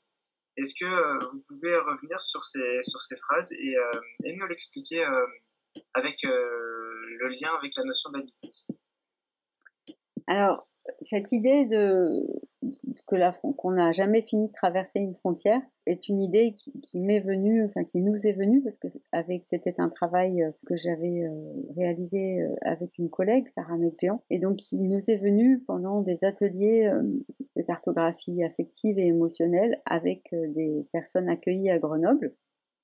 [0.56, 2.80] Est-ce que euh, vous pouvez revenir sur ces,
[3.16, 5.26] phrases et, euh, et nous l'expliquer euh,
[5.94, 8.50] avec le lien avec la notion d'habiter
[10.28, 10.68] Alors,
[11.00, 12.22] cette idée de
[13.06, 17.64] que qu'on n'a jamais fini de traverser une frontière est une idée qui, m'est venue,
[17.64, 21.52] enfin qui nous est venue parce que avec c'était un travail euh, que j'avais euh,
[21.76, 26.24] réalisé euh, avec une collègue Sarah Mekjian et donc il nous est venu pendant des
[26.24, 26.90] ateliers
[27.56, 32.34] de cartographie affective et émotionnelle avec des personnes accueillies à Grenoble.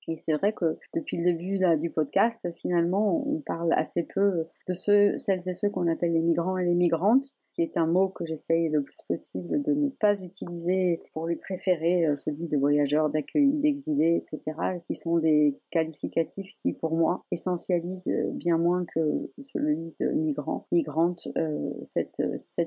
[0.09, 4.73] Et c'est vrai que depuis le début du podcast, finalement, on parle assez peu de
[4.73, 7.27] ceux, celles et ceux qu'on appelle les migrants et les migrantes,
[7.61, 12.07] est un mot que j'essaye le plus possible de ne pas utiliser pour lui préférer
[12.07, 18.07] euh, celui de voyageurs, d'accueillis, d'exilés, etc., qui sont des qualificatifs qui, pour moi, essentialisent
[18.09, 22.20] euh, bien moins que celui de migrant, migrante, euh, cette,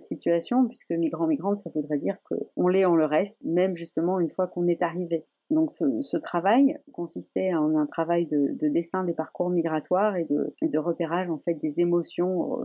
[0.03, 4.29] situation, puisque migrant, migrante, ça voudrait dire qu'on l'est, on le reste, même justement une
[4.29, 5.25] fois qu'on est arrivé.
[5.49, 10.53] Donc ce, travail consistait en un travail de, de, dessin des parcours migratoires et de,
[10.62, 12.60] de repérage en fait des émotions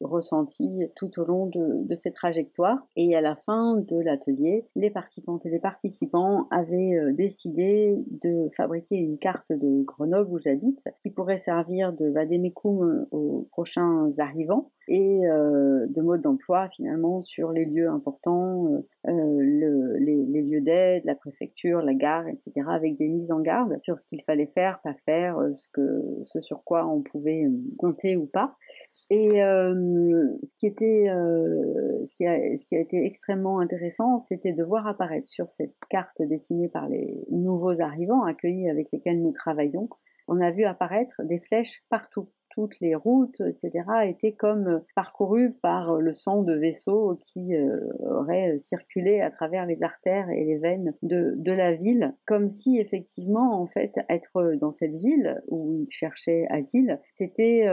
[0.00, 2.86] ressenties tout au long de de, ces trajectoires.
[2.96, 8.48] Et à la fin de l'atelier, les participantes et les participants avaient euh, décidé de
[8.56, 14.70] fabriquer une carte de Grenoble où j'habite qui pourrait servir de vademecum aux prochains arrivants
[14.88, 20.60] et euh, de mode d'emploi finalement sur les lieux importants, euh, le, les, les, lieux
[20.60, 24.46] d'aide, la préfecture, la gare, etc., avec des mises en garde sur ce qu'il fallait
[24.46, 27.46] faire, pas faire, ce, que, ce sur quoi on pouvait
[27.78, 28.56] compter ou pas.
[29.10, 29.74] Et euh,
[30.48, 34.64] ce, qui était, euh, ce, qui a, ce qui a été extrêmement intéressant, c'était de
[34.64, 39.88] voir apparaître sur cette carte dessinée par les nouveaux arrivants accueillis avec lesquels nous travaillons,
[40.28, 45.52] on a vu apparaître des flèches partout toutes les routes, etc., étaient comme euh, parcourues
[45.62, 50.44] par euh, le sang de vaisseaux qui euh, auraient circulé à travers les artères et
[50.44, 55.72] les veines de, la ville, comme si effectivement, en fait, être dans cette ville où
[55.72, 57.66] ils cherchaient asile, c'était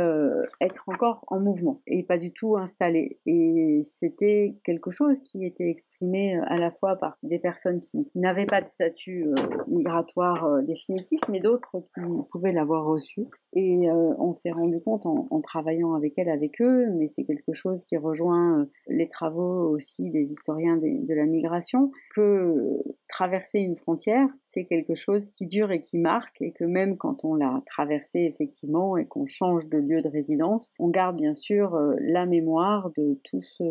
[0.60, 3.20] être encore en mouvement et pas du tout installé.
[3.26, 8.46] Et c'était quelque chose qui était exprimé à la fois par des personnes qui n'avaient
[8.46, 9.28] pas de statut
[9.68, 13.28] migratoire définitif, mais d'autres qui pouvaient l'avoir reçu.
[13.54, 17.84] Et on s'est rendu compte en, travaillant avec elle, avec eux, mais c'est quelque chose
[17.84, 22.78] qui rejoint euh, les travaux aussi des historiens de, la migration, que
[23.08, 27.26] traverser une frontière, c'est quelque chose qui dure et qui marque, et que même quand
[27.26, 31.76] on l'a traversé effectivement et qu'on change de lieu de résidence, on garde bien sûr
[31.76, 33.64] euh, la mémoire de tout ce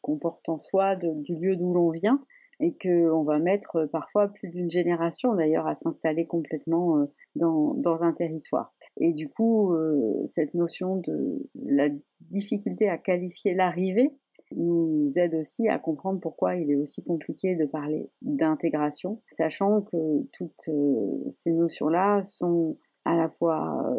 [0.00, 2.18] qu'on porte en soi, du lieu d'où l'on vient
[2.62, 8.12] et qu'on va mettre parfois plus d'une génération d'ailleurs à s'installer complètement euh, dans, un
[8.12, 8.72] territoire.
[8.98, 11.88] Et du coup, euh, cette notion de la
[12.20, 14.10] difficulté à qualifier l'arrivée
[14.54, 20.22] nous aide aussi à comprendre pourquoi il est aussi compliqué de parler d'intégration, sachant que
[20.32, 23.96] toutes euh, ces notions-là sont à la fois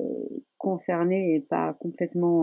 [0.58, 2.42] concernée et pas complètement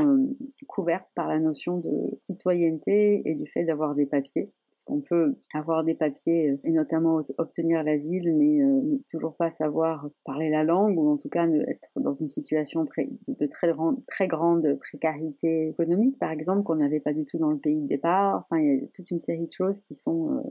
[0.66, 5.85] couverte par la notion de citoyenneté et du fait d'avoir des papiers puisqu'on peut avoir
[5.85, 8.61] des papiers et notamment obtenir l'asile, mais
[9.11, 12.87] toujours pas savoir parler la langue ou en tout cas être dans une situation
[13.29, 17.83] de très grande, précarité économique, par exemple, qu'on n'avait pas du tout dans le pays
[17.83, 18.47] de départ.
[18.47, 20.43] Enfin, il y a toute une série de choses qui sont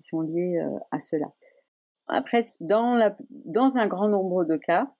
[0.00, 1.26] sont liées à cela.
[2.06, 4.94] Après, dans, dans un grand nombre de cas,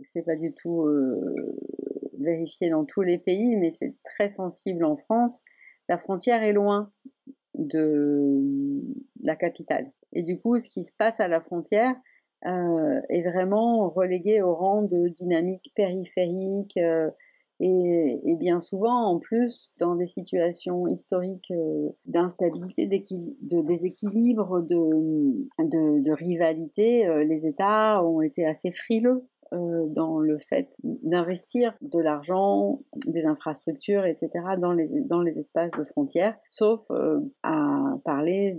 [0.00, 1.56] c'est pas du tout euh,
[2.18, 5.44] vérifié dans tous les pays, mais c'est très sensible en France.
[5.88, 6.92] La frontière est loin
[7.54, 8.82] de
[9.22, 9.90] la capitale.
[10.12, 11.94] Et du coup, ce qui se passe à la frontière
[12.46, 17.10] euh, est vraiment relégué au rang de dynamique périphérique, euh,
[17.60, 26.12] et, bien souvent, en plus, dans des situations historiques euh, d'instabilité, de déséquilibre, de, de,
[26.12, 29.33] rivalité, euh, les États ont été assez frileux euh,
[29.88, 34.30] dans le fait d'investir de l'argent, des infrastructures, etc.
[34.58, 36.80] dans les, dans les espaces de frontières, sauf
[37.42, 38.56] à parler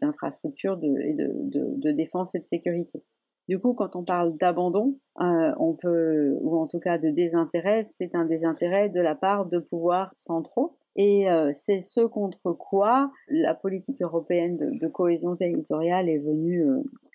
[0.00, 1.30] d'infrastructures de, et de,
[1.76, 3.02] de défense et de sécurité.
[3.48, 7.82] Du coup, quand on parle d'abandon, euh, on peut, ou en tout cas de désintérêt,
[7.82, 10.78] c'est un désintérêt de la part de pouvoirs centraux.
[10.96, 16.64] Et euh, c'est ce contre quoi la politique européenne de, cohésion territoriale est venue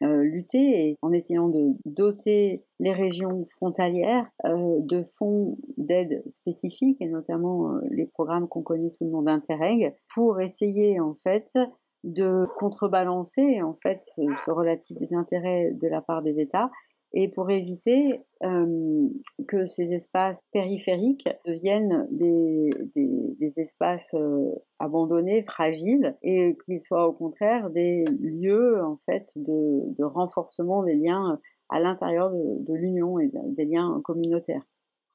[0.02, 7.08] euh, lutter, et en essayant de doter les régions frontalières de fonds d'aide spécifiques, et
[7.08, 11.58] notamment les programmes qu'on connaît sous le nom d'Interreg, pour essayer en fait
[12.04, 16.72] de contrebalancer en fait ce, relatif désintérêt de la part des États
[17.14, 19.08] et pour éviter euh,
[19.48, 27.70] que ces espaces périphériques deviennent des, espaces euh, abandonnés, fragiles, et qu'ils soient au contraire
[27.70, 34.02] des lieux en fait de, renforcement des liens à l'intérieur de l'Union et des liens
[34.04, 34.66] communautaires.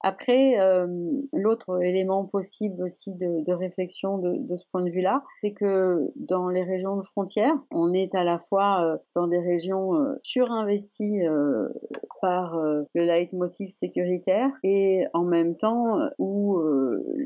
[0.01, 0.87] Après, euh,
[1.33, 6.63] l'autre élément possible aussi de, réflexion de, ce point de vue-là, c'est que dans les
[6.63, 11.23] régions de frontières, on est à la fois euh, dans des régions euh, surinvesties
[12.21, 16.59] par le leitmotiv sécuritaire et en même temps où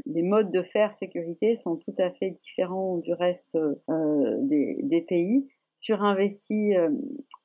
[0.07, 3.57] les modes de faire sécurité sont tout à fait différents du reste
[3.89, 5.47] des pays
[5.79, 6.91] surinvesti, euh,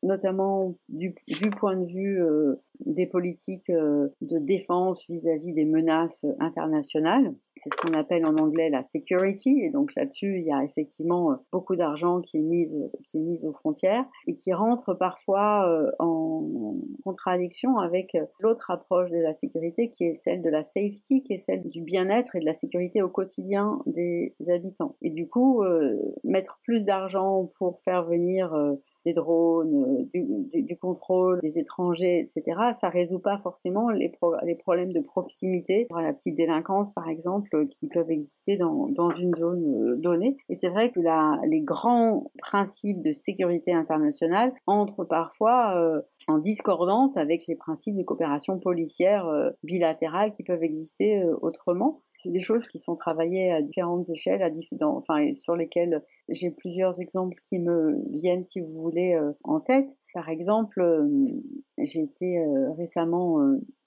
[0.02, 1.13] notamment du,
[1.58, 7.34] point de vue euh, des politiques euh, de défense vis-à-vis des menaces internationales.
[7.56, 9.60] C'est ce qu'on appelle en anglais la security.
[9.62, 12.34] Et donc là-dessus, il y a effectivement beaucoup d'argent qui
[13.04, 16.50] qui est mis aux frontières et qui rentre parfois en
[17.04, 21.38] contradiction avec l'autre approche de la sécurité qui est celle de la safety, qui est
[21.38, 24.96] celle du bien-être et de la sécurité au quotidien des habitants.
[25.04, 25.63] Et du coup,
[26.24, 32.57] mettre plus d'argent pour faire venir euh, des drones, euh, du, contrôle des étrangers, etc.,
[32.73, 38.09] ça résout pas forcément les, problèmes de proximité, la petite délinquance par exemple, qui peuvent
[38.09, 38.88] exister dans,
[39.19, 40.38] une zone euh, donnée.
[40.49, 41.01] Et c'est vrai que
[41.45, 48.59] les grands principes de sécurité internationale entrent parfois en discordance avec les principes de coopération
[48.59, 49.25] policière
[49.63, 54.49] bilatérale qui peuvent exister autrement c'est des choses qui sont travaillées à différentes échelles, à
[54.86, 59.99] enfin, sur lesquelles j'ai plusieurs exemples qui me viennent, si vous voulez, euh, en tête.
[60.13, 61.26] Par exemple, euh,
[61.78, 63.39] j'ai été euh, récemment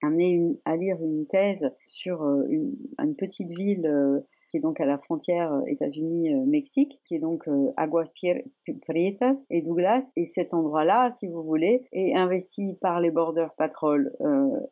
[0.03, 5.53] amenée à lire une thèse sur une petite ville qui est donc à la frontière
[5.53, 8.11] euh, États-Unis-Mexique, euh, qui est donc euh, Aguas
[8.83, 10.13] Prietas et Douglas.
[10.17, 14.13] Et cet endroit-là, si vous voulez, est investi par les Border Patrol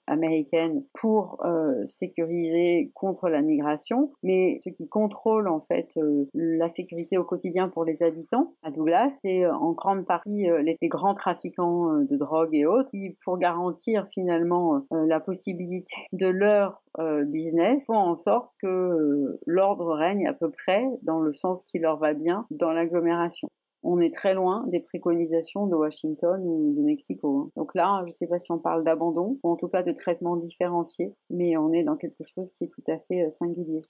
[0.06, 1.44] américaines pour
[1.86, 4.12] sécuriser contre la migration.
[4.22, 5.98] Mais ce qui contrôle en fait
[6.34, 11.14] la sécurité au quotidien pour les habitants à Douglas, c'est en grande partie les, grands
[11.14, 16.82] trafiquants de drogue et autres qui, pour garantir finalement la possibilité de leur
[17.26, 21.96] business, font en sorte que l'ordre règne à peu près dans le sens qui leur
[21.96, 23.48] va bien dans l'agglomération.
[23.82, 27.38] On est très loin des préconisations de Washington ou de Mexico.
[27.38, 27.50] Hein.
[27.56, 29.92] Donc là, je ne sais pas si on parle d'abandon ou en tout cas de
[29.92, 33.80] traitement différencié, mais on est dans quelque chose qui est tout à fait euh, singulier.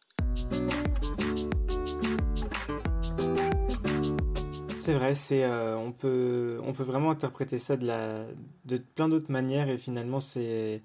[4.76, 8.26] C'est vrai, euh, on peut on peut vraiment interpréter ça de la
[8.64, 10.82] de plein d'autres manières et finalement c'est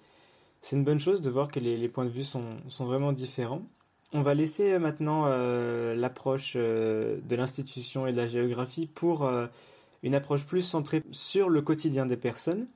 [0.61, 3.13] c'est une bonne chose de voir que les, les points de vue sont, sont vraiment
[3.13, 3.61] différents.
[4.11, 9.29] On va laisser euh, maintenant euh, l'approche euh, de l'institution et de la géographie pour
[10.01, 12.67] une approche plus centrée sur le quotidien des personnes.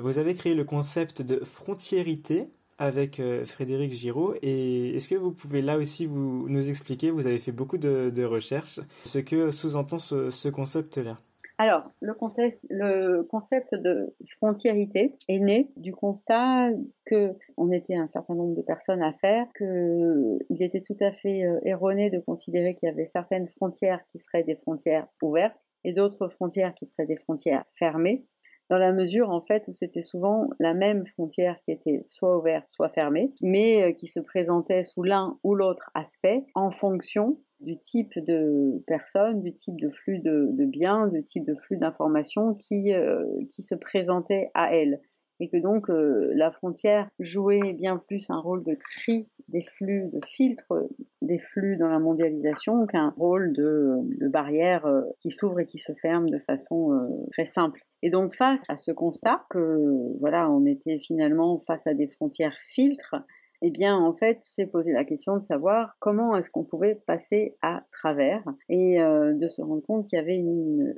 [0.00, 5.62] Vous avez créé le concept de frontiérité avec Frédéric Giraud et est-ce que vous pouvez
[5.62, 11.20] là aussi nous expliquer, vous avez fait beaucoup de, recherches, ce que sous-entend ce, concept-là
[11.56, 16.70] Alors, le, concept de frontiérité est né du constat
[17.06, 21.44] que on était un certain nombre de personnes à faire, qu'il était tout à fait
[21.44, 25.92] euh, erroné de considérer qu'il y avait certaines frontières qui seraient des frontières ouvertes et
[25.92, 28.26] d'autres frontières qui seraient des frontières fermées,
[28.70, 32.66] dans la mesure en fait où c'était souvent la même frontière qui était soit ouverte,
[32.68, 37.78] soit fermée, mais euh, qui se présentait sous l'un ou l'autre aspect en fonction du
[37.78, 42.92] type de personnes, du type de flux de, biens, du type de flux d'informations qui,
[42.92, 45.00] euh, qui se présentait à elle.
[45.40, 50.08] Et que donc euh, la frontière jouait bien plus un rôle de tri des flux,
[50.12, 50.88] de filtre
[51.22, 55.78] des flux dans la mondialisation qu'un rôle de, de barrière euh, qui s'ouvre et qui
[55.78, 57.80] se ferme de façon très simple.
[58.02, 59.80] Et donc face à ce constat que
[60.20, 63.16] voilà, on était finalement face à des frontières filtres,
[63.62, 67.56] eh bien, en fait, c'est poser la question de savoir comment est-ce qu'on pouvait passer
[67.62, 70.94] à travers et euh, de se rendre compte qu'il y avait une,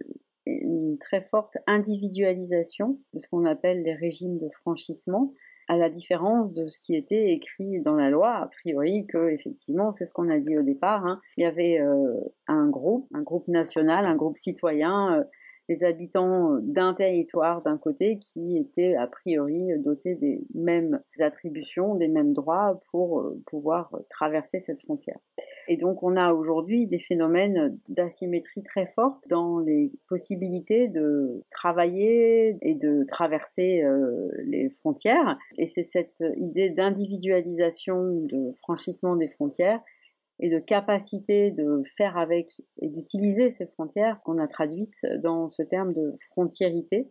[1.00, 5.32] très forte individualisation de ce qu'on appelle les régimes de franchissement,
[5.68, 9.90] à la différence de ce qui était écrit dans la loi, a priori que effectivement,
[9.90, 12.14] c'est ce qu'on a dit au départ, hein, il y avait euh,
[12.46, 15.18] un groupe, un groupe national, un groupe citoyen.
[15.18, 15.24] Euh,
[15.68, 22.08] les habitants d'un territoire d'un côté qui étaient a priori dotés des mêmes attributions, des
[22.08, 25.18] mêmes droits pour euh, pouvoir traverser cette frontière.
[25.68, 32.56] Et donc on a aujourd'hui des phénomènes d'asymétrie très forte dans les possibilités de travailler
[32.62, 35.38] et de traverser euh, les frontières.
[35.58, 39.80] Et c'est cette idée d'individualisation, de franchissement des frontières
[40.40, 45.62] et de capacité de faire avec et d'utiliser ces frontières qu'on a traduites dans ce
[45.62, 47.08] terme de frontiérité.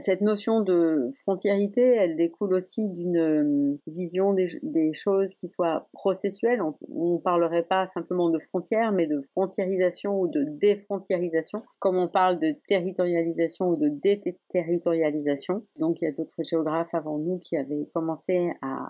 [0.00, 6.62] Cette notion de frontiérité, elle découle aussi d'une euh, vision des, choses qui soit processuelle.
[6.62, 12.08] On ne parlerait pas simplement de frontières, mais de frontiérisation ou de défrontiérisation, comme on
[12.08, 15.66] parle de territorialisation ou de déterritorialisation.
[15.78, 18.88] Donc il y a d'autres géographes avant nous qui avaient commencé à,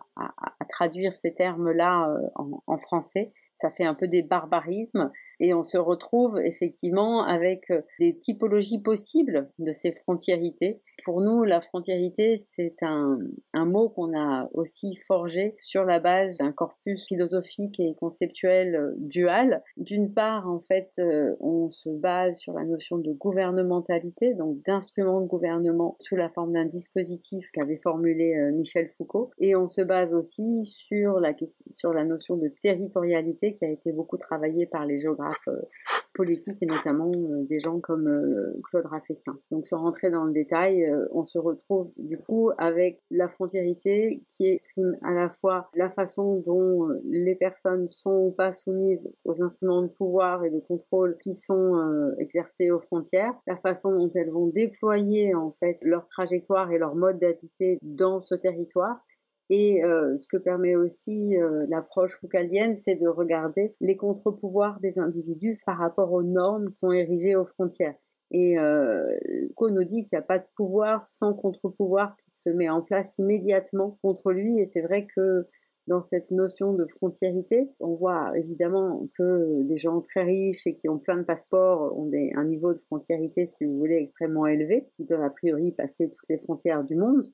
[0.68, 5.78] traduire ces termes-là euh, en français ça fait un peu des barbarismes et on se
[5.78, 10.80] retrouve effectivement avec euh, des typologies possibles de ces frontiérités.
[11.04, 13.18] Pour nous, la frontiérité, c'est un,
[13.54, 19.62] mot qu'on a aussi forgé sur la base d'un corpus philosophique et conceptuel euh, dual.
[19.76, 25.20] D'une part, en fait, euh, on se base sur la notion de gouvernementalité, donc d'instrument
[25.20, 30.14] de gouvernement sous la forme d'un dispositif qu'avait formulé Michel Foucault, et on se base
[30.14, 35.60] aussi sur la, notion de territorialité qui a été beaucoup travaillée par les géographes euh,
[36.14, 39.38] politiques et notamment euh, des gens comme euh, Claude Raffestin.
[39.50, 44.46] Donc sans rentrer dans le détail, on se retrouve du coup avec la frontiérité qui
[44.46, 49.82] exprime à la fois la façon dont les personnes sont ou pas soumises aux instruments
[49.82, 54.48] de pouvoir et de contrôle qui sont exercés aux frontières, la façon dont elles vont
[54.48, 59.00] déployer en fait leur trajectoire et leur mode d'habiter dans ce territoire
[59.50, 64.98] et euh, ce que permet aussi euh, l'approche foucaldienne, c'est de regarder les contre-pouvoirs des
[64.98, 67.96] individus par rapport aux normes qui sont érigées aux frontières.
[68.30, 69.06] Et euh,
[69.60, 73.16] nous dit qu'il n'y a pas de pouvoir sans contre-pouvoir qui se met en place
[73.18, 74.58] immédiatement contre lui.
[74.58, 75.46] Et c'est vrai que
[75.86, 80.88] dans cette notion de frontiérité, on voit évidemment que des gens très riches et qui
[80.88, 85.04] ont plein de passeports ont un niveau de frontiérité, si vous voulez, extrêmement élevé, qui
[85.04, 87.26] peuvent a priori passer toutes les frontières du monde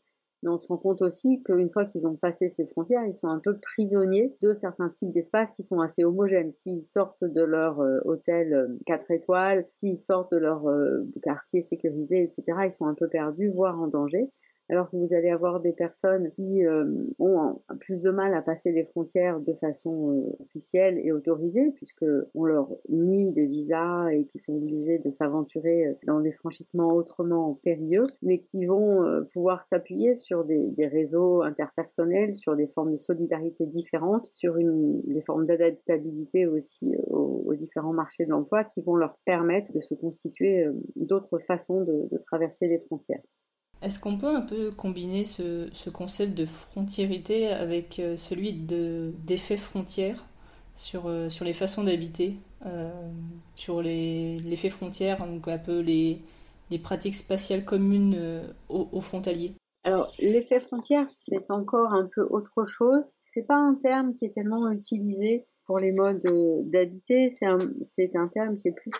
[0.43, 3.29] mais on se rend compte aussi qu'une fois qu'ils ont passé ces frontières, ils sont
[3.29, 6.53] un peu prisonniers de certains types d'espaces qui sont assez homogènes.
[6.53, 11.63] S'ils sortent de leur euh, hôtel 4 euh, étoiles, s'ils sortent de leur euh, quartier
[11.63, 14.31] sécurisé, etc., ils sont un peu perdus, voire en danger
[14.71, 16.85] alors que vous allez avoir des personnes qui euh,
[17.19, 22.05] ont plus de mal à passer les frontières de façon euh, officielle et autorisée, puisque
[22.35, 26.95] on leur nie des visas et qui sont obligés de s'aventurer euh, dans des franchissements
[26.95, 32.97] autrement périlleux, mais qui vont pouvoir s'appuyer sur des, réseaux interpersonnels, sur des formes de
[32.97, 39.19] solidarité différentes, sur des formes d'adaptabilité aussi aux, différents marchés de l'emploi qui vont leur
[39.25, 43.23] permettre de se constituer d'autres façons de traverser les frontières.
[43.83, 50.23] Est-ce qu'on peut un peu combiner ce, concept de frontiérité avec euh, celui d'effet frontière
[50.77, 52.91] sur, euh, sur les façons d'habiter, euh,
[53.57, 56.21] sur l'effet frontière, donc un peu les,
[56.71, 59.55] les pratiques spatiales communes aux, frontaliers
[59.85, 63.15] Alors, l'effet frontière, c'est encore un peu autre chose.
[63.33, 66.23] C'est pas un terme qui est tellement utilisé pour les modes
[66.65, 67.59] d'habiter, c'est un,
[68.23, 68.91] un, terme qui est plus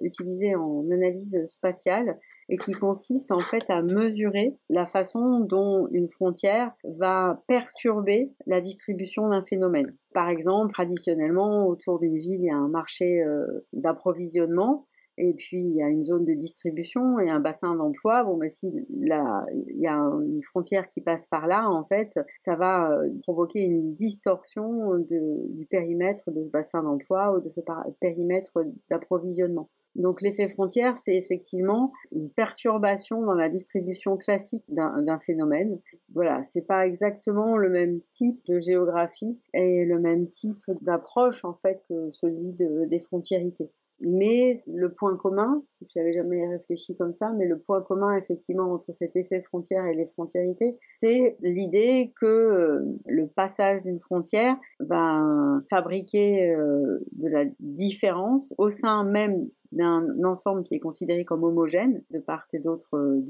[0.00, 6.08] utilisé en analyse spatiale et qui consiste en fait à mesurer la façon dont une
[6.08, 9.90] frontière va perturber la distribution d'un phénomène.
[10.14, 14.86] Par exemple, traditionnellement, autour d'une ville, il y a un marché euh, d'approvisionnement
[15.18, 18.24] et puis il y a une zone de distribution et un bassin d'emploi.
[18.24, 22.18] Bon, mais si là, il y a une frontière qui passe par là, en fait,
[22.40, 27.60] ça va euh, provoquer une distorsion du périmètre de ce bassin d'emploi ou de ce
[28.00, 29.68] périmètre d'approvisionnement.
[29.96, 35.80] Donc l'effet frontière, c'est effectivement une perturbation dans la distribution classique d'un phénomène.
[36.12, 41.54] Voilà, c'est pas exactement le même type de géographie et le même type d'approche en
[41.54, 43.70] fait que celui de, des frontiérités.
[44.00, 48.72] Mais le point commun, je n'avais jamais réfléchi comme ça, mais le point commun effectivement
[48.72, 54.56] entre cet effet frontière et les frontiérités, c'est l'idée que euh, le passage d'une frontière
[54.80, 55.22] va
[55.70, 62.02] fabriquer euh, de la différence au sein même d'un ensemble qui est considéré comme homogène
[62.10, 63.20] de part et d'autre euh,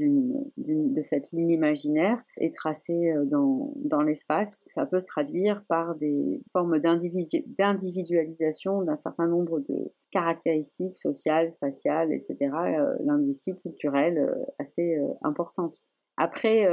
[0.56, 4.62] de cette ligne imaginaire et tracée dans, dans l'espace.
[4.74, 12.12] Ça peut se traduire par des formes d'individualisation d'un certain nombre de caractéristiques sociales, spatiales,
[12.12, 15.82] etc., euh, linguistiques, culturelles, euh, assez euh, importantes.
[16.16, 16.66] Après,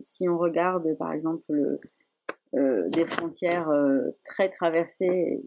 [0.00, 1.80] si on regarde par exemple
[2.52, 3.68] des frontières
[4.24, 5.42] très traversées,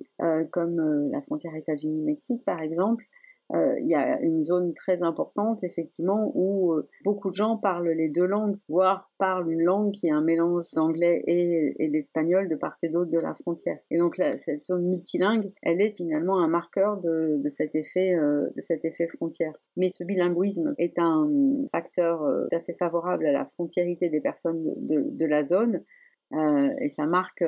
[0.52, 3.23] comme la frontière États-Unis-Mexique par exemple, euh,
[3.54, 8.10] il y a une zone très importante effectivement où euh, beaucoup de gens parlent les
[8.10, 12.76] deux langues, voire parlent une langue qui est un mélange d'anglais et, d'espagnol de part
[12.82, 13.78] et d'autre de la frontière.
[13.92, 18.62] Et donc cette zone multilingue, elle est finalement un marqueur de, cet effet euh, de
[18.62, 19.54] cet effet frontière.
[19.78, 21.30] Mais ce bilinguisme est un
[21.72, 25.84] facteur tout à fait favorable à la frontiérité des personnes de, la zone.
[26.32, 27.44] et ça marque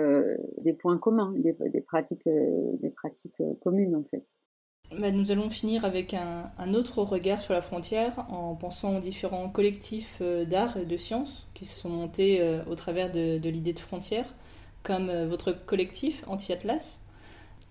[0.60, 2.30] des points communs, des pratiques
[3.62, 4.24] communes en fait.
[4.91, 9.49] Bah, nous allons finir avec un, autre regard sur la frontière en pensant aux différents
[9.49, 13.73] collectifs euh, d'art et de sciences qui se sont montés euh, au travers de, l'idée
[13.73, 14.33] de frontière,
[14.83, 17.01] comme euh, votre collectif Anti-Atlas.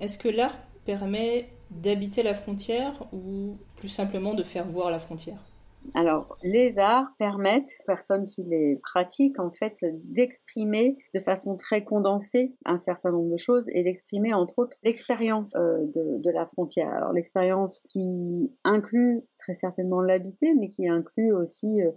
[0.00, 5.53] Est-ce que l'art permet d'habiter la frontière ou plus simplement de faire voir la frontière?
[5.93, 11.85] Alors, les arts permettent aux personnes qui les pratiquent, en fait, d'exprimer de façon très
[11.85, 16.89] condensée un certain nombre de choses et d'exprimer, entre autres, l'expérience euh, de, la frontière.
[16.89, 21.91] Alors, l'expérience qui inclut très certainement l'habiter, mais qui inclut aussi euh,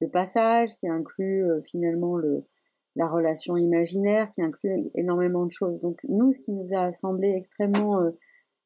[0.00, 2.44] le passage, qui inclut euh, finalement le,
[2.96, 5.80] la relation imaginaire, qui inclut énormément de choses.
[5.80, 8.10] Donc, nous, ce qui nous a semblé extrêmement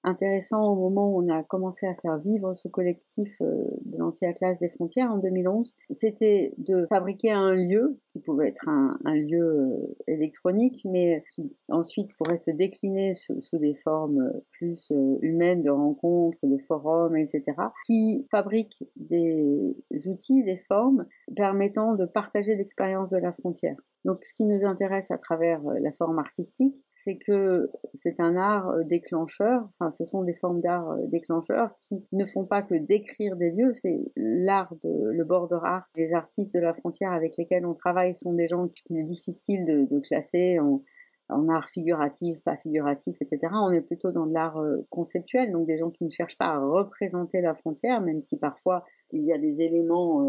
[0.09, 4.59] intéressant au moment où on a commencé à faire vivre ce collectif euh, de l'anti-atlas
[4.59, 9.96] des frontières en 2011, c'était de fabriquer un lieu qui pouvait être un, lieu euh,
[10.06, 16.38] électronique, mais qui ensuite pourrait se décliner sous, des formes plus euh, humaines de rencontres,
[16.42, 17.42] de forums, etc.,
[17.86, 19.74] qui fabrique des
[20.06, 21.06] outils, des formes
[21.36, 23.76] permettant de partager l'expérience de la frontière.
[24.04, 28.72] Donc, ce qui nous intéresse à travers la forme artistique, c'est que c'est un art
[28.84, 33.36] déclencheur, enfin ce sont des formes d'art euh, déclencheurs qui ne font pas que décrire
[33.36, 37.66] des lieux, c'est l'art de le border art, les artistes de la frontière avec lesquels
[37.66, 43.16] on travaille sont des gens qu'il est difficile de, classer en, art figuratif, pas figuratif,
[43.20, 43.53] etc.
[43.55, 46.55] On est plutôt dans de l'art euh, conceptuel, donc des gens qui ne cherchent pas
[46.55, 50.28] à représenter la frontière, même si parfois il y a des éléments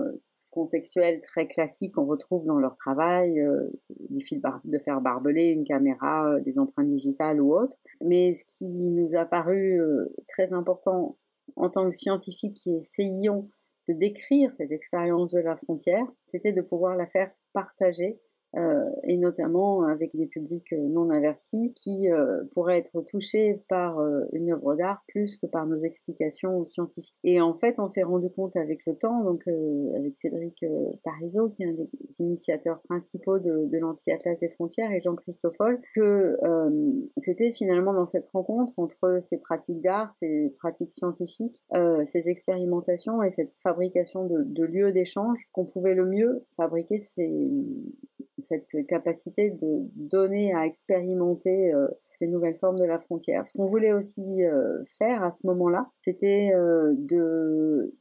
[0.52, 3.70] contextuels très classiques qu'on retrouve dans leur travail, euh,
[4.20, 7.78] fil de faire barbeler, une caméra, euh, des empreintes digitales ou autres.
[8.02, 11.18] Mais ce qui nous a paru euh, très important
[11.56, 13.50] en tant que scientifiques qui essayions
[13.88, 18.20] de décrire cette expérience de la frontière, c'était de pouvoir la faire partager
[19.04, 24.00] et notamment avec des publics euh, non avertis qui euh, pourraient être touchés par
[24.34, 27.18] une œuvre d'art plus que par nos explications scientifiques.
[27.24, 29.44] Et en fait, on s'est rendu compte avec le temps, donc
[29.96, 30.64] avec Cédric
[31.04, 31.90] Parizeau, qui est un des
[32.20, 35.58] initiateurs principaux de, de l'anti-atlas des frontières, et Jean-Christophe
[35.96, 36.38] que
[37.18, 41.58] c'était finalement dans cette rencontre entre ces pratiques d'art, ces pratiques scientifiques,
[42.06, 47.50] ces expérimentations et cette fabrication de, de lieux d'échange qu'on pouvait le mieux fabriquer ces
[48.40, 51.88] cette capacité de donner à expérimenter euh,
[52.20, 53.48] ces nouvelles formes de la frontière.
[53.48, 56.94] Ce qu'on voulait aussi euh, faire à ce moment-là, c'était euh,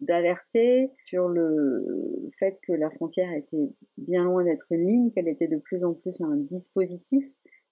[0.01, 5.49] d'alerter sur le fait que la frontière était bien loin d'être une ligne, qu'elle était
[5.49, 7.25] de plus en plus un dispositif,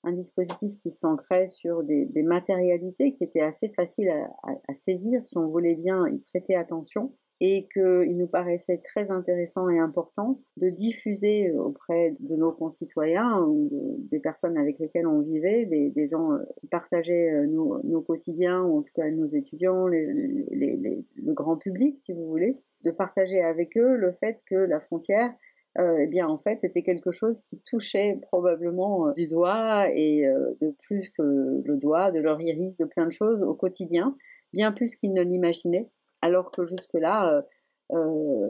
[0.04, 5.48] un dispositif qui s'ancrait sur des, matérialités qui étaient assez faciles à, saisir si on
[5.48, 11.52] voulait bien y prêter attention et qu'il nous paraissait très intéressant et important de diffuser
[11.52, 16.66] auprès de nos concitoyens ou des personnes avec lesquelles on vivait, des, gens euh, qui
[16.66, 22.26] partageaient euh, nos, quotidiens ou en tout cas nos étudiants, le grand public si vous
[22.26, 25.34] voulez, de partager avec eux le fait que la frontière
[25.78, 30.74] euh, eh bien en fait c'était quelque chose qui touchait probablement du doigt et de
[30.86, 34.16] plus que le doigt, de leur iris, de plein de choses au quotidien,
[34.54, 35.90] bien plus qu'ils ne l'imaginaient
[36.22, 37.44] alors que jusque-là,
[37.92, 38.48] euh,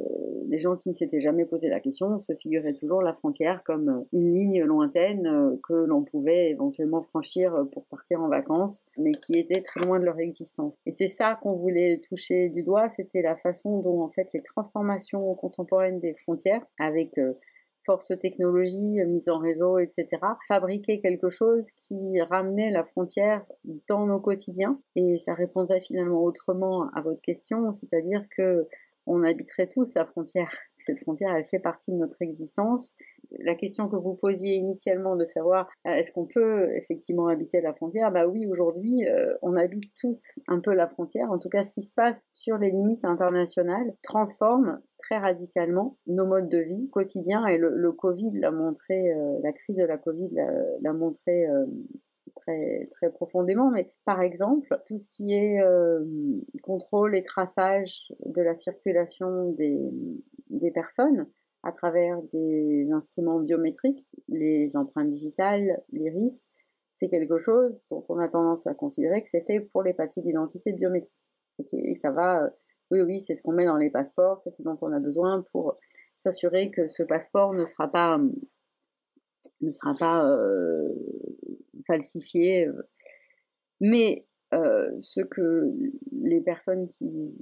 [0.49, 4.07] les gens qui ne s'étaient jamais posé la question se figuraient toujours la frontière comme
[4.13, 9.39] une ligne lointaine euh, que l'on pouvait éventuellement franchir pour partir en vacances, mais qui
[9.39, 10.77] était très loin de leur existence.
[10.87, 14.43] Et c'est ça qu'on voulait toucher du doigt, c'était la façon dont en fait les
[14.43, 17.35] transformations contemporaines des frontières, avec euh,
[17.87, 20.07] force technologie, mise en réseau, etc.,
[20.49, 23.47] fabriquaient quelque chose qui ramenait la frontière
[23.89, 24.81] dans nos quotidiens.
[24.97, 28.69] Et ça répondrait finalement autrement à votre question, c'est-à-dire que
[29.07, 30.51] on habiterait tous la frontière.
[30.77, 32.95] Cette frontière, elle fait partie de notre existence.
[33.41, 37.73] La question que vous posiez initialement de savoir euh, est-ce qu'on peut effectivement habiter la
[37.73, 41.31] frontière, bah oui, aujourd'hui, euh, on habite tous un peu la frontière.
[41.31, 46.27] En tout cas, ce qui se passe sur les limites internationales transforme très radicalement nos
[46.27, 47.47] modes de vie quotidiens.
[47.47, 50.31] Et le, Covid l'a montré, euh, la crise de la Covid
[50.81, 51.47] l'a montré
[52.37, 56.05] très, très profondément, mais par exemple, tout ce qui est euh,
[56.63, 59.79] contrôle et traçage de la circulation des,
[60.51, 61.27] des personnes
[61.63, 66.45] à travers des instruments biométriques, les empreintes digitales, l'iris,
[66.93, 70.23] c'est quelque chose dont on a tendance à considérer que c'est fait pour les papiers
[70.23, 71.13] d'identité biométrique.
[71.73, 72.51] et ça va, euh,
[72.91, 75.45] oui, oui, c'est ce qu'on met dans les passeports, c'est ce dont on a besoin
[75.53, 75.79] pour
[76.17, 78.19] s'assurer que ce passeport ne sera pas
[79.99, 80.95] pas euh,
[81.87, 82.69] falsifié.
[83.81, 85.73] Mais euh, ce que
[86.13, 87.35] les personnes qui,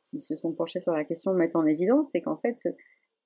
[0.00, 2.58] se sont penchées sur la question mettent en évidence, c'est qu'en fait,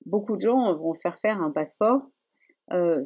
[0.05, 2.03] beaucoup de gens vont faire faire un passeport
[2.73, 3.03] euh,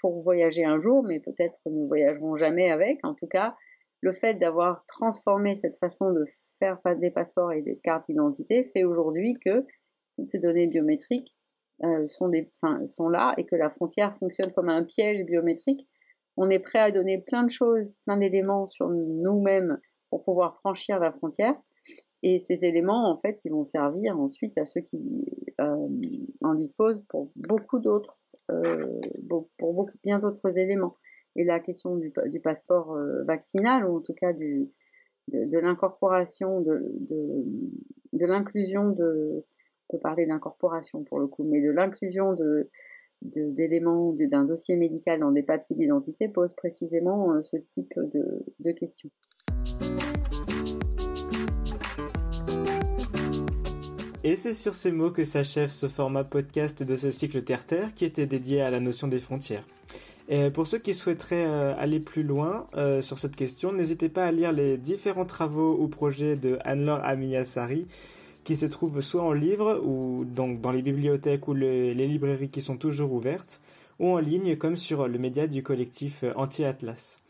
[0.00, 2.98] pour voyager un jour, mais peut-être ne voyageront jamais avec.
[3.04, 3.56] En tout cas,
[4.00, 6.24] le fait d'avoir transformé cette façon de
[6.62, 9.64] faire des passeports et des cartes d'identité fait aujourd'hui que
[10.16, 11.34] toutes ces données biométriques
[11.84, 12.50] euh, sont, des,
[12.86, 15.88] sont là et que la frontière fonctionne comme un piège biométrique,
[16.36, 19.78] on est prêt à donner plein de choses, plein d'éléments sur nous-mêmes
[20.10, 21.54] pour pouvoir franchir la frontière.
[22.22, 25.02] Et ces éléments, en fait, ils vont servir ensuite à ceux qui
[25.60, 25.88] euh,
[26.42, 29.00] en disposent pour beaucoup d'autres, euh,
[29.58, 30.96] pour beaucoup, bien d'autres éléments.
[31.34, 32.96] Et la question du, du passeport
[33.26, 34.70] vaccinal, ou en tout cas du,
[35.28, 36.82] de, l'incorporation, de,
[38.12, 39.44] l'inclusion de,
[40.02, 42.70] parler d'incorporation pour le coup, mais de l'inclusion de,
[43.20, 48.72] d'éléments d'un dossier médical dans des papiers d'identité pose précisément euh, ce type de, de
[48.72, 49.10] questions.
[54.24, 58.04] Et c'est sur ces mots que s'achève ce format podcast de ce cycle Terre-Terre qui
[58.04, 59.66] était dédié à la notion des frontières.
[60.32, 64.24] Et pour ceux qui souhaiteraient euh, aller plus loin euh, sur cette question, n'hésitez pas
[64.24, 67.86] à lire les différents travaux ou projets de Anne-Laure Amiyasari
[68.42, 72.60] qui se trouvent soit en livre ou donc dans les bibliothèques ou les librairies qui
[72.60, 73.60] sont toujours ouvertes,
[74.00, 77.20] ou en ligne comme sur le média du collectif Anti-Atlas.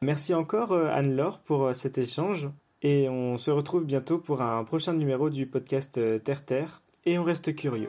[0.00, 2.48] Merci encore euh, Anne-Laure pour euh, cet échange
[2.82, 7.18] et on se retrouve bientôt pour un prochain numéro du podcast euh, Terre Terre et
[7.18, 7.88] on reste curieux.